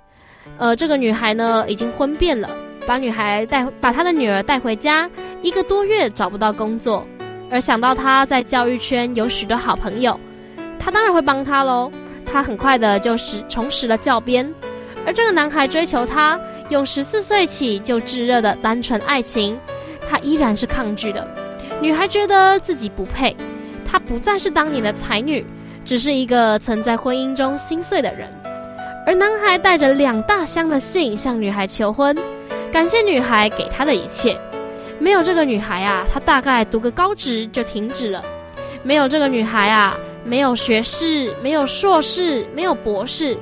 [0.56, 2.48] 呃，这个女孩呢，已经婚变了，
[2.86, 5.10] 把女孩带，把她的女儿带回家，
[5.42, 7.06] 一个多月找不到工作，
[7.50, 10.18] 而想到他在教育圈有许多好朋友，
[10.78, 11.92] 他当然会帮他喽。
[12.26, 14.52] 他很快的就拾重拾了教鞭，
[15.06, 19.58] 而这个男孩追求她，用十四岁起就炙热的单纯爱情，
[20.10, 21.26] 他依然是抗拒的。
[21.80, 23.36] 女孩觉得自己不配。
[23.88, 25.46] 她不再是当年的才女，
[25.84, 28.28] 只是一个曾在婚姻中心碎的人。
[29.06, 32.16] 而男孩带着两大箱的信向女孩求婚，
[32.72, 34.36] 感谢女孩给他的一切。
[34.98, 38.24] 没有这个女孩啊，他大概读个高职就停止了。
[38.82, 39.96] 没有这个女孩啊，
[40.26, 43.38] 没有学士，没有硕士，没有博士，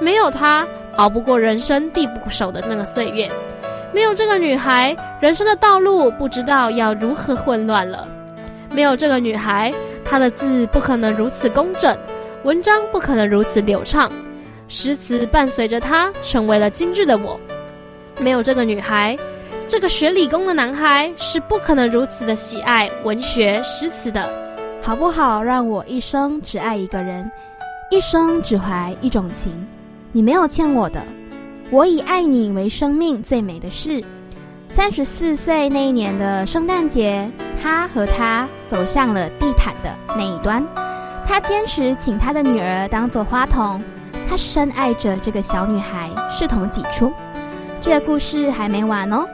[0.00, 0.66] 没有她
[0.96, 3.28] 熬不过人生地不熟的那个岁月。
[3.92, 8.06] 没有这个女孩，人生的道路不知道要如何混乱了。
[8.70, 11.98] 没有这个女孩，她的字不可能如此工整，
[12.44, 14.10] 文章不可能如此流畅，
[14.68, 17.38] 诗词伴随着她成为了今日的我。
[18.18, 19.18] 没有这个女孩，
[19.66, 24.30] 这个学理工的男孩是不可能如此的喜爱文学诗词的，
[24.84, 25.40] 好不好？
[25.40, 27.30] 让我一生只爱一个人，
[27.88, 29.52] 一生只怀一种情。
[30.10, 31.00] 你没有欠我的，
[31.70, 34.02] 我以爱你为生命最美的事。
[34.74, 37.30] 三十四岁那一年的圣诞节，
[37.62, 40.66] 他和她走向了地毯的那一端。
[41.24, 43.80] 他坚持请他的女儿当做花童，
[44.28, 47.12] 他深爱着这个小女孩，视同己出。
[47.80, 49.24] 这个故事还没完哦。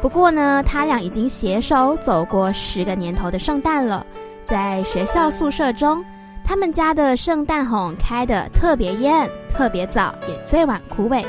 [0.00, 4.04] 不过呢，他俩已经携手走过十个年头的圣诞了。
[4.44, 6.04] 在学校宿舍中，
[6.44, 11.24] 他们家的圣诞红开得特别艳，特别早，也最晚枯萎。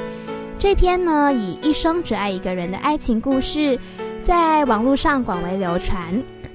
[0.59, 3.77] 这篇呢，以一生只爱一个人的爱情故事，
[4.23, 5.99] 在网络上广为流传。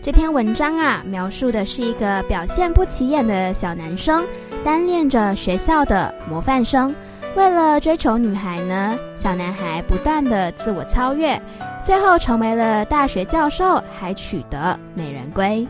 [0.03, 4.27] 这篇文章啊，描述的是一个表现不起眼的小男生，
[4.65, 6.95] 单恋着学校的模范生。
[7.37, 11.41] 为了追求女孩呢，小男孩不断的自我超越，
[11.85, 15.67] 最后成为了大学教授，还取得美人归。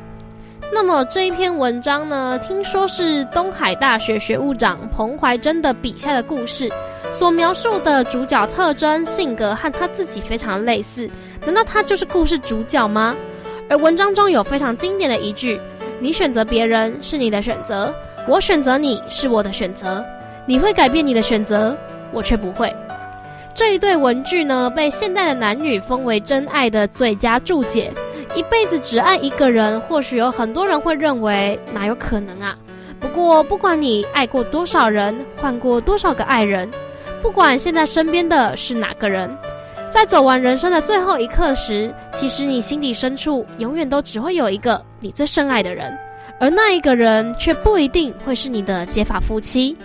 [0.73, 6.71] 那么这一篇文章呢，听说是东海大学学务长彭怀珍的笔下的故事。
[7.12, 11.11] 所描述的主角特征、性格和他自己非常类似，
[11.45, 13.16] 难道他就是故事主角吗？
[13.68, 15.61] 而文章中有非常经典的一句
[15.99, 17.93] ：“你选择别人是你的选择，
[18.29, 20.05] 我选择你是我的选择。
[20.47, 21.77] 你会改变你的选择，
[22.12, 22.73] 我却不会。”
[23.53, 27.93] 这一对文句呢，被现代的男女封为真爱的最佳注解。
[28.35, 32.57] 一辈子只爱一个人，或许有很多人会认为哪有可能啊？
[33.01, 36.70] 不过，不管你爱过多少人，换过多少个爱人。
[37.22, 39.31] 不管现在身边的是哪个人，
[39.91, 45.93] 在走完人生的最后一刻时，其实你心底深处永远都只会有一个你最深爱的人，
[46.39, 49.76] 而那一个人却不一定会是你的结发夫妻。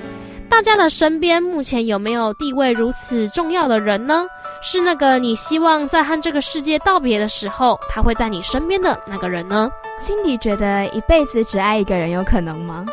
[0.49, 4.25] 大家的身边目前有没有地位如此重要的人呢？
[4.61, 9.69] 是那个你希望在和这个世界道别的时候，他会在你身边的那个人呢？
[9.99, 12.85] 心底觉得一辈子只爱一个人有可能吗？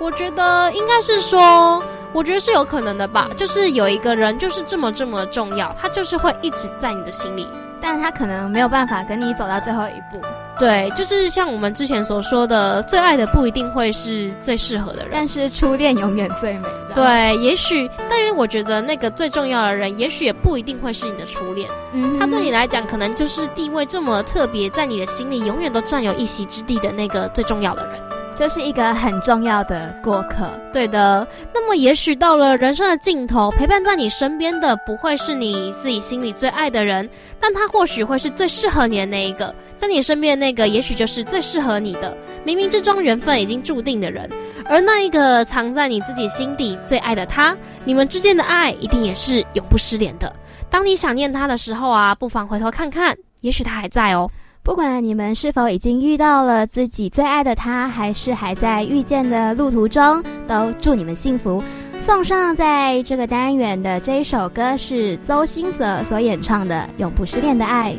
[0.00, 1.82] 我觉得应该是说。
[2.14, 7.48] 我觉得是有可能的吧，就是有一个人就是这么这么重要，他就是会一直在你的心里，
[7.82, 10.24] 但他可能没有办法跟你走到最后一步。
[10.58, 16.68] 对，就是像我们之前所说的，最爱的不一定会是最适合的人，但是初恋永远最美。
[16.94, 28.00] 对，也许，但因为我觉得那个最重要的人，也许也不一定会是你的初恋，嗯，他对你来讲，可能就是地位这么特别，在你的心里永远都占有一席之地的那个最重要的人。
[28.34, 31.26] 就是一个很重要的过客，对的。
[31.52, 37.08] 那么，也许到了人生的尽头，陪伴在你身边的不会是你自己心里最爱的人，
[37.38, 39.54] 但他或许会是最适合你的那一个。
[39.76, 42.16] 在你身边的那个，也许就是最适合你的，
[42.46, 44.30] 冥冥之中缘分已经注定的人。
[44.64, 50.32] 而那一个藏在你自己心底最爱的他，你们之间的爱一定也是永不失联的。
[50.70, 54.30] 当你想念他的时候啊，不妨回头看看，也许他还在哦。
[54.64, 61.62] 不管你们是否已经遇到了自己最爱的他，还是还在遇见的路途中，都祝你们幸福。
[62.00, 67.92] 送上在这个单元的这一首歌是周兴哲所演唱的《永不失恋的爱》，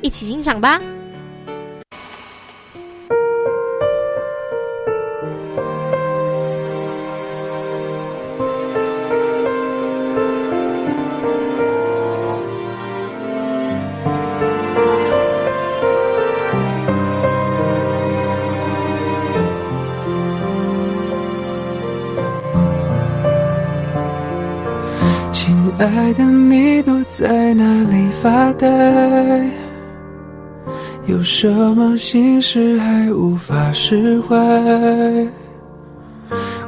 [0.00, 0.80] 一起欣赏吧。
[25.78, 28.66] 爱的你躲在哪里发呆？
[31.06, 34.34] 有什么心事还无法释怀？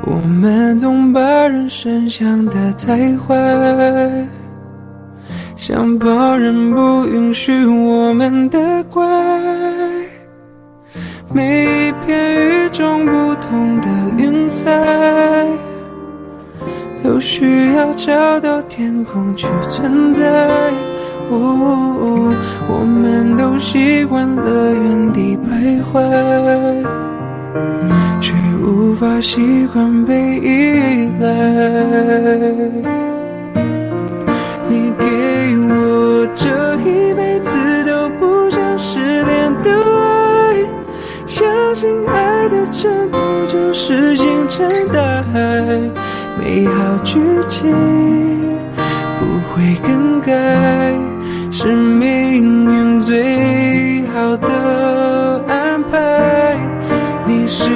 [0.05, 3.35] 我们总把人生想得太坏，
[5.57, 9.03] 想旁人不允许我们的怪。
[11.33, 13.89] 每一片与众不同的
[14.19, 15.47] 云彩，
[17.03, 20.49] 都需要找到天空去存在。
[21.31, 22.33] 哦，
[22.69, 26.01] 我们都习惯了原地徘徊，
[28.21, 28.33] 却
[28.65, 31.27] 无法习惯被依赖。
[34.69, 35.05] 你给
[35.69, 36.49] 我这
[36.81, 37.51] 一辈子
[37.85, 40.65] 都不想失联的爱，
[41.27, 43.19] 相信爱的征途
[43.53, 45.39] 就是星辰大海，
[46.49, 47.71] 美好剧情
[49.21, 50.33] 不会更改。
[51.51, 56.57] 是命运最好的安排。
[57.27, 57.69] 你是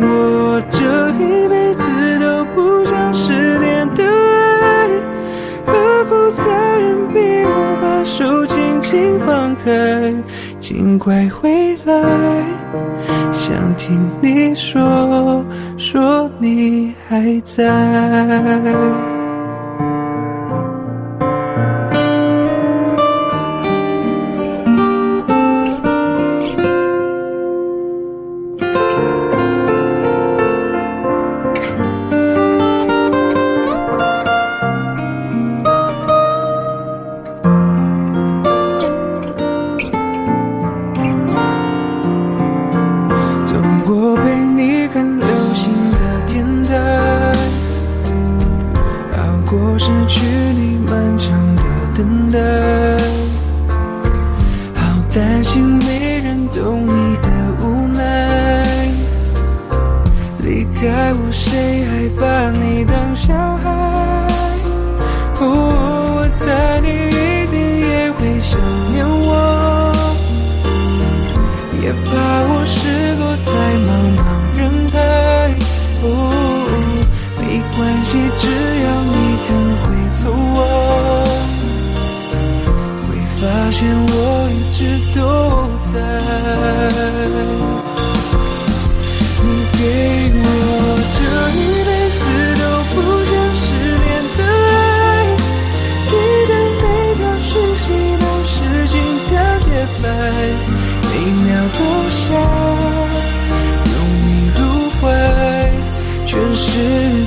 [0.00, 1.84] 我这一辈子
[2.18, 4.88] 都不想失联的爱，
[5.64, 6.50] 何苦残
[6.80, 10.12] 忍逼我把手轻轻放开？
[10.58, 11.94] 尽快回来，
[13.30, 15.44] 想听你说
[15.90, 19.17] 说你还在。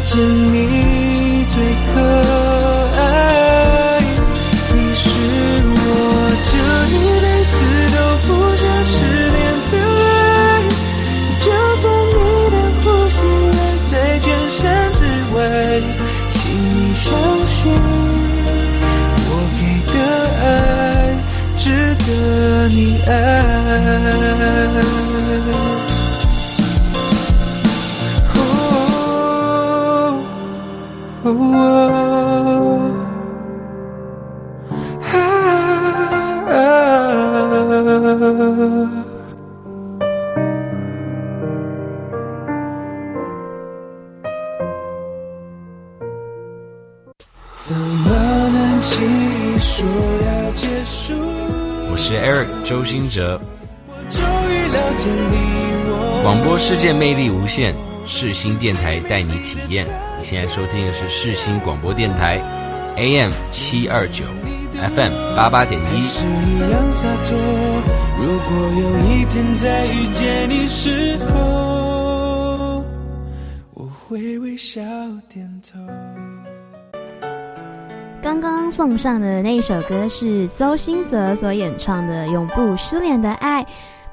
[0.03, 0.70] 我
[56.71, 57.75] 世界魅力无限，
[58.07, 59.85] 世新电台带你体验。
[60.17, 62.39] 你现在收听的是世新广播电台
[62.95, 64.23] ，AM 七二九
[64.95, 66.01] ，FM 八八点一。
[68.17, 72.85] 如果有一天再遇见你时候，
[73.73, 74.79] 我会微笑
[75.27, 75.77] 点头。
[78.23, 83.61] 刚刚送上的那一首歌是周兴泽所演唱的《永不失联的爱》。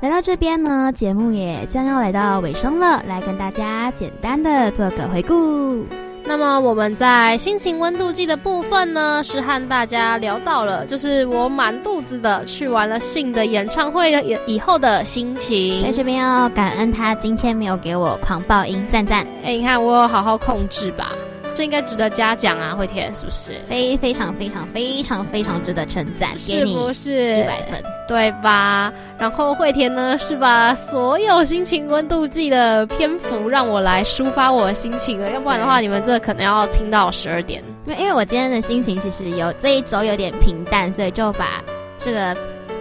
[0.01, 5.84] 来到这边呢，节目也将要来到尾声了，来跟大家简单的做个回顾。
[6.24, 15.82] 那么我们在心情温度计的部分呢，是和大家聊到了，就是我满肚子的去完了信的演唱会的以以后的心情。
[15.82, 19.26] 在这边要感恩他今天没有给我狂暴音，赞赞。
[19.42, 21.12] 哎，你看我有好好控制吧。
[21.59, 23.61] 这应该值得嘉奖啊，慧田是不是？
[23.68, 27.82] 非非常非常非常非常值得称赞，是不是一百分？
[28.06, 28.92] 对吧？
[29.18, 37.61] 然后慧田呢，是把所有心情温度计的篇幅让我来抒发我的心情了，要不然的话，你们这可能要听到十二点。
[37.86, 41.61] 因为因为我今天的心情其实有这一周有点平淡，所以就把
[41.98, 42.36] 这个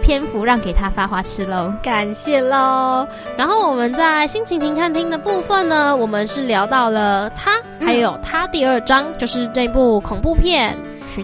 [0.08, 1.70] 篇幅让给他发花痴喽。
[1.82, 3.06] 感谢喽。
[3.36, 10.74] 然后我们在心情停看厅的部分呢，我们是聊到了他，还有他第二章，就是这部恐怖片。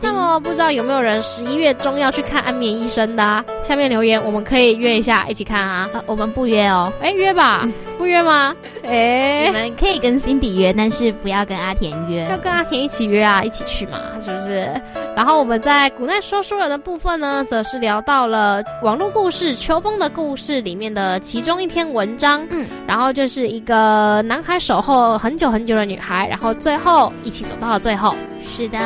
[0.02, 3.44] 那么不知道有没有人十一月中要去看《安眠医生》的？
[3.62, 5.88] 下面留言，我们可以约一下一起看啊。
[6.04, 8.54] 我们不约哦，哎，约吧，不约吗？
[8.84, 12.26] 哎，你们可以跟 Cindy 约，但是不要跟阿田约。
[12.28, 14.68] 要跟阿田一起约啊，一起去嘛，是不是？
[15.16, 22.44] 然后我们在古代说书人的部分呢，则是聊到了网络故事《秋风的故事》里面的其中一篇文章。
[22.50, 28.14] 嗯，然后就是一个男孩守候很久很久的女孩，然后最后一起走到了最后。
[28.42, 28.78] 是的，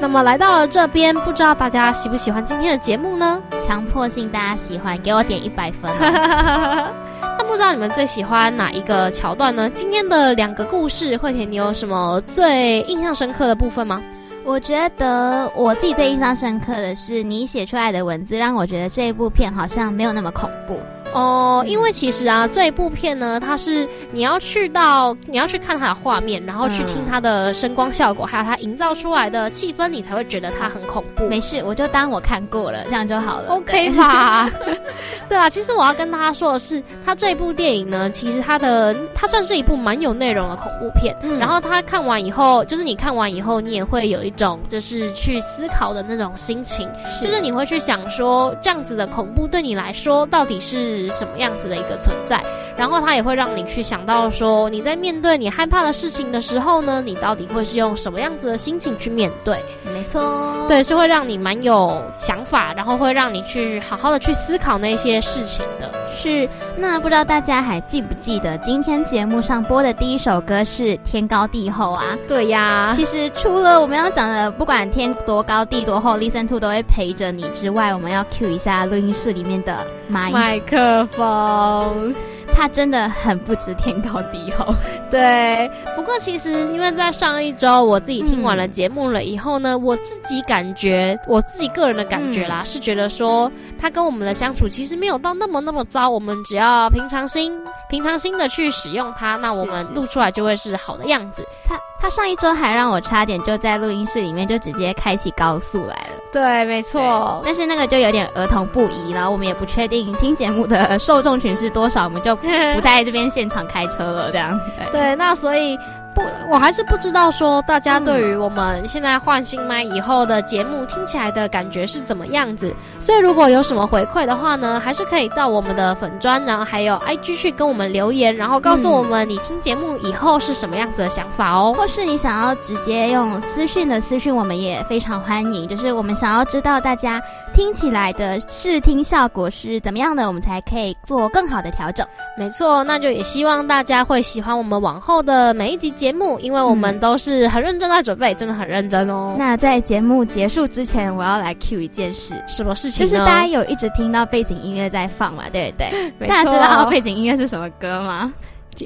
[0.00, 3.42] 那么来到了这边，不知道大家喜不喜欢今天的节目呢？
[3.58, 5.90] 强迫性大家喜欢，给我点一百分。
[7.20, 9.70] 那不知道你们最喜欢哪一个桥段呢？
[9.70, 14.02] 今天的两个故事，惠田，你有什么最印象深刻的部分吗？
[14.44, 20.80] 我觉得我自己最印象深刻的是你写出来的文字，让我觉得这一部片好像没有那么恐怖。
[21.12, 31.26] 哦，因为其实啊，这一部片呢，它是你要去到，你要去看它的画面，然后去听它的声光效果，还有它营造出来的气氛，你才会觉得它很恐怖。
[31.28, 33.48] 没事，我就当我看过了，这样就好了。
[33.54, 34.50] OK 吧？
[35.28, 41.16] 对啊，其实我要跟大家说的是，它这一部电影呢，其实它的它算是一部蛮有内容的恐怖片。
[41.22, 41.38] 嗯。
[41.38, 46.88] 然后它看完以后，就是你看完以后，你也会有一种就是去思考的那种心情，
[47.22, 50.97] 就是你会去想说，这样子的恐怖对你来说到底是。
[51.06, 52.42] 是什么样子的一个存在，
[52.78, 59.60] 然后它也会让你去想到说，你在面对你害怕的事情的时候呢，你到底会是用什么样子的心情去面对？
[59.92, 65.92] 没错，对，是会让你蛮有想法，然后会让你去好好的去思考那些事情的。
[66.08, 72.16] 是，那不知道大家还记不记得今天节目上播的第一首歌是《天高地厚》啊？
[72.28, 82.14] 对呀，其实除了我们要讲的，不管天多高地多厚，Listen to 都会陪着你之外，我们要 cue 一下录音室里面的麦克风。
[82.54, 84.74] 他真的很不知天高地厚，
[85.10, 85.70] 对。
[85.96, 96.08] 不过其实因为在上一周我自己听完了节目了以后呢，我自己感觉我自己个人的感觉啦，是觉得说他跟我们的相处其实没有到那么那么糟。
[96.08, 97.52] 我们只要平常心、
[97.90, 101.46] 平常心的去使用它，那我们录出来就会是好的样子。
[101.66, 106.18] 他他上一周还让我差点就在录音室里面就直接开启高速来了。
[106.32, 107.42] 对，没错。
[107.44, 112.36] 但是那个就有点儿童不宜然后，我们也不确定听节目的受众群是多少，我们就。
[112.74, 114.58] 不在这边现场开车了，这样
[114.92, 115.78] 对，那所以。
[116.14, 122.74] 不，我还是不知道说大家对于我们现在换新麦以后的节目听起来的感觉是怎么样子。
[122.98, 131.72] 所以如果有什么回馈的话呢，还是可以到我们的粉砖，然后还有 IG 去跟我们留言，然后告诉我们你听节目以后是什么样子的想法哦。
[131.76, 135.68] 或是你想要直接用私讯的私讯，我们也非常欢迎。
[135.68, 137.22] 就是我们想要知道大家
[137.58, 142.06] 听起来的视听效果是怎么样的，我们才可以做更好的调整。
[142.38, 146.12] 没错，那就也希望大家会喜欢我们往后的每一集节。
[146.12, 149.34] 目，因为我们都是很认真在准备，真的很认真哦。
[149.36, 153.04] 那在节目结束之前，我要来 cue 一件事，什么事情？
[153.04, 156.28] 就是大家有一直听到背景音乐在放嘛，对不对？
[156.28, 158.32] 大家知道背景音乐是什么歌吗？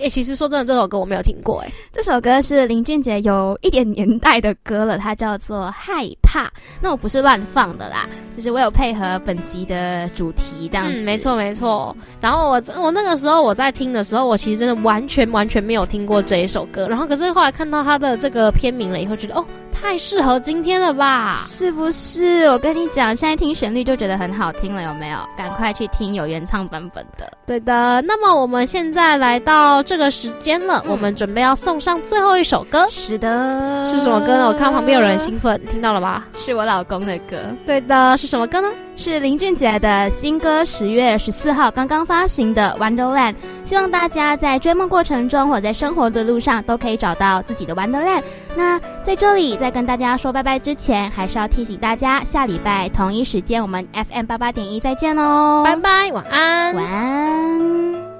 [0.03, 1.61] 哎，其实说真的，这首歌我没有听过。
[1.61, 6.45] 哎，这首歌是林俊杰有一点年代的歌了，它叫做《害怕》。
[6.81, 11.01] 那我不是乱放的啦，就是我有配合本集的主题这样子。
[11.01, 11.95] 没错，没错。
[12.21, 16.89] 然后我我那个时候我在听的时候，我其实真的完全完全没有听过这一首歌。
[16.89, 19.45] 然后可是后来看到它的这个片名了以后，觉得哦。
[19.75, 21.41] 太适合今天了吧？
[21.45, 22.45] 是不是？
[22.51, 25.19] 我跟你讲，现在听旋律就觉得很好听了，有没有？
[25.37, 27.29] 赶快去听有原唱版本的。
[27.45, 28.01] 对的。
[28.03, 32.87] 那么我们现在来到这个时间了，我们准备要送上最后一首歌。
[32.91, 33.85] 是的。
[33.87, 34.47] 是什么歌呢？
[34.47, 36.22] 我看旁边有人兴奋，听到了吧？
[36.37, 37.37] 是我老公的歌。
[37.67, 38.17] 对的。
[38.17, 38.69] 是什么歌呢？
[38.97, 43.33] 是林俊杰的新歌，十月十四号刚刚发行的《Wonderland》。
[43.65, 48.23] 希望大家在追梦过程中，或在生活的路上，都可以找到自己的 Wonderland。
[48.55, 55.63] 那在这里，在跟大家说拜拜之前，还是要提醒大家，下礼拜同一时间，我们 FM 八八点一再见哦！
[55.65, 58.12] 拜拜，晚安，晚安。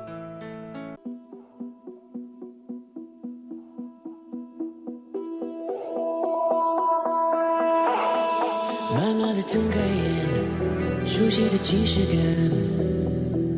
[9.47, 12.17] 睁开眼，熟悉的即视感，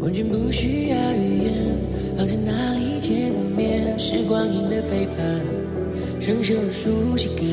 [0.00, 1.76] 完全不需要语言，
[2.16, 5.40] 好像哪里见过面，是光阴的背叛。
[6.20, 7.44] 生锈了熟悉感，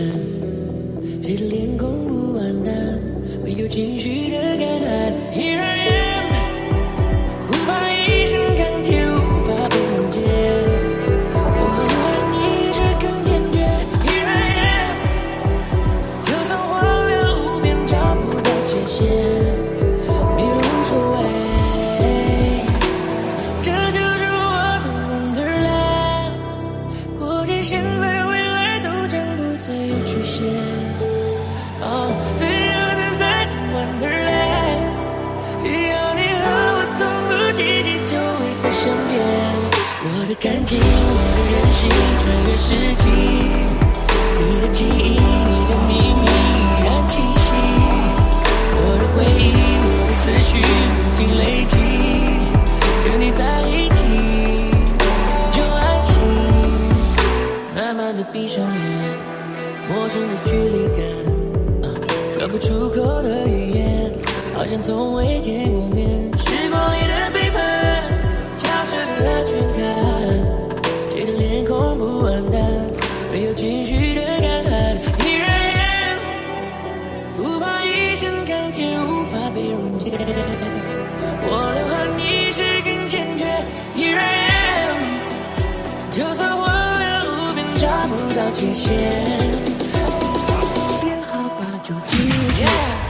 [1.21, 2.73] 谁的脸孔不完蛋？
[3.43, 5.13] 没有情绪的感叹。
[5.33, 6.10] Here I am，
[40.31, 40.83] 的感情，我
[41.35, 41.79] 的任性，
[42.21, 43.03] 穿越世纪，
[44.39, 47.51] 你的记忆，你的秘密依然清晰，
[48.73, 49.51] 我的回忆，
[49.83, 50.49] 我的思绪
[50.95, 51.75] 不停累积，
[53.03, 53.99] 跟你在一起
[55.51, 56.15] 就安心，
[57.75, 58.69] 慢慢的闭上眼，
[59.89, 61.03] 陌生的距离感，
[62.39, 64.13] 说不出口的语言，
[64.55, 66.30] 好像从未见过面。
[81.43, 83.45] 我流汗你是更坚决。
[83.95, 84.19] Here I
[84.89, 84.97] am，
[86.11, 86.65] 就算我
[86.99, 88.89] 凉路边找不到界限，
[91.01, 92.17] 别好吧，就直
[92.55, 92.65] 接。
[92.65, 93.00] Yeah.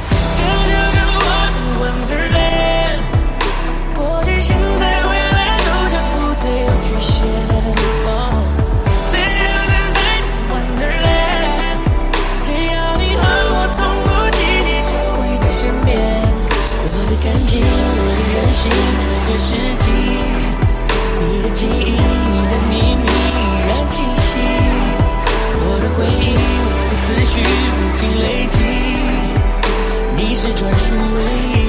[27.33, 28.59] 去不停雷霆
[30.17, 31.60] 你是专属唯一。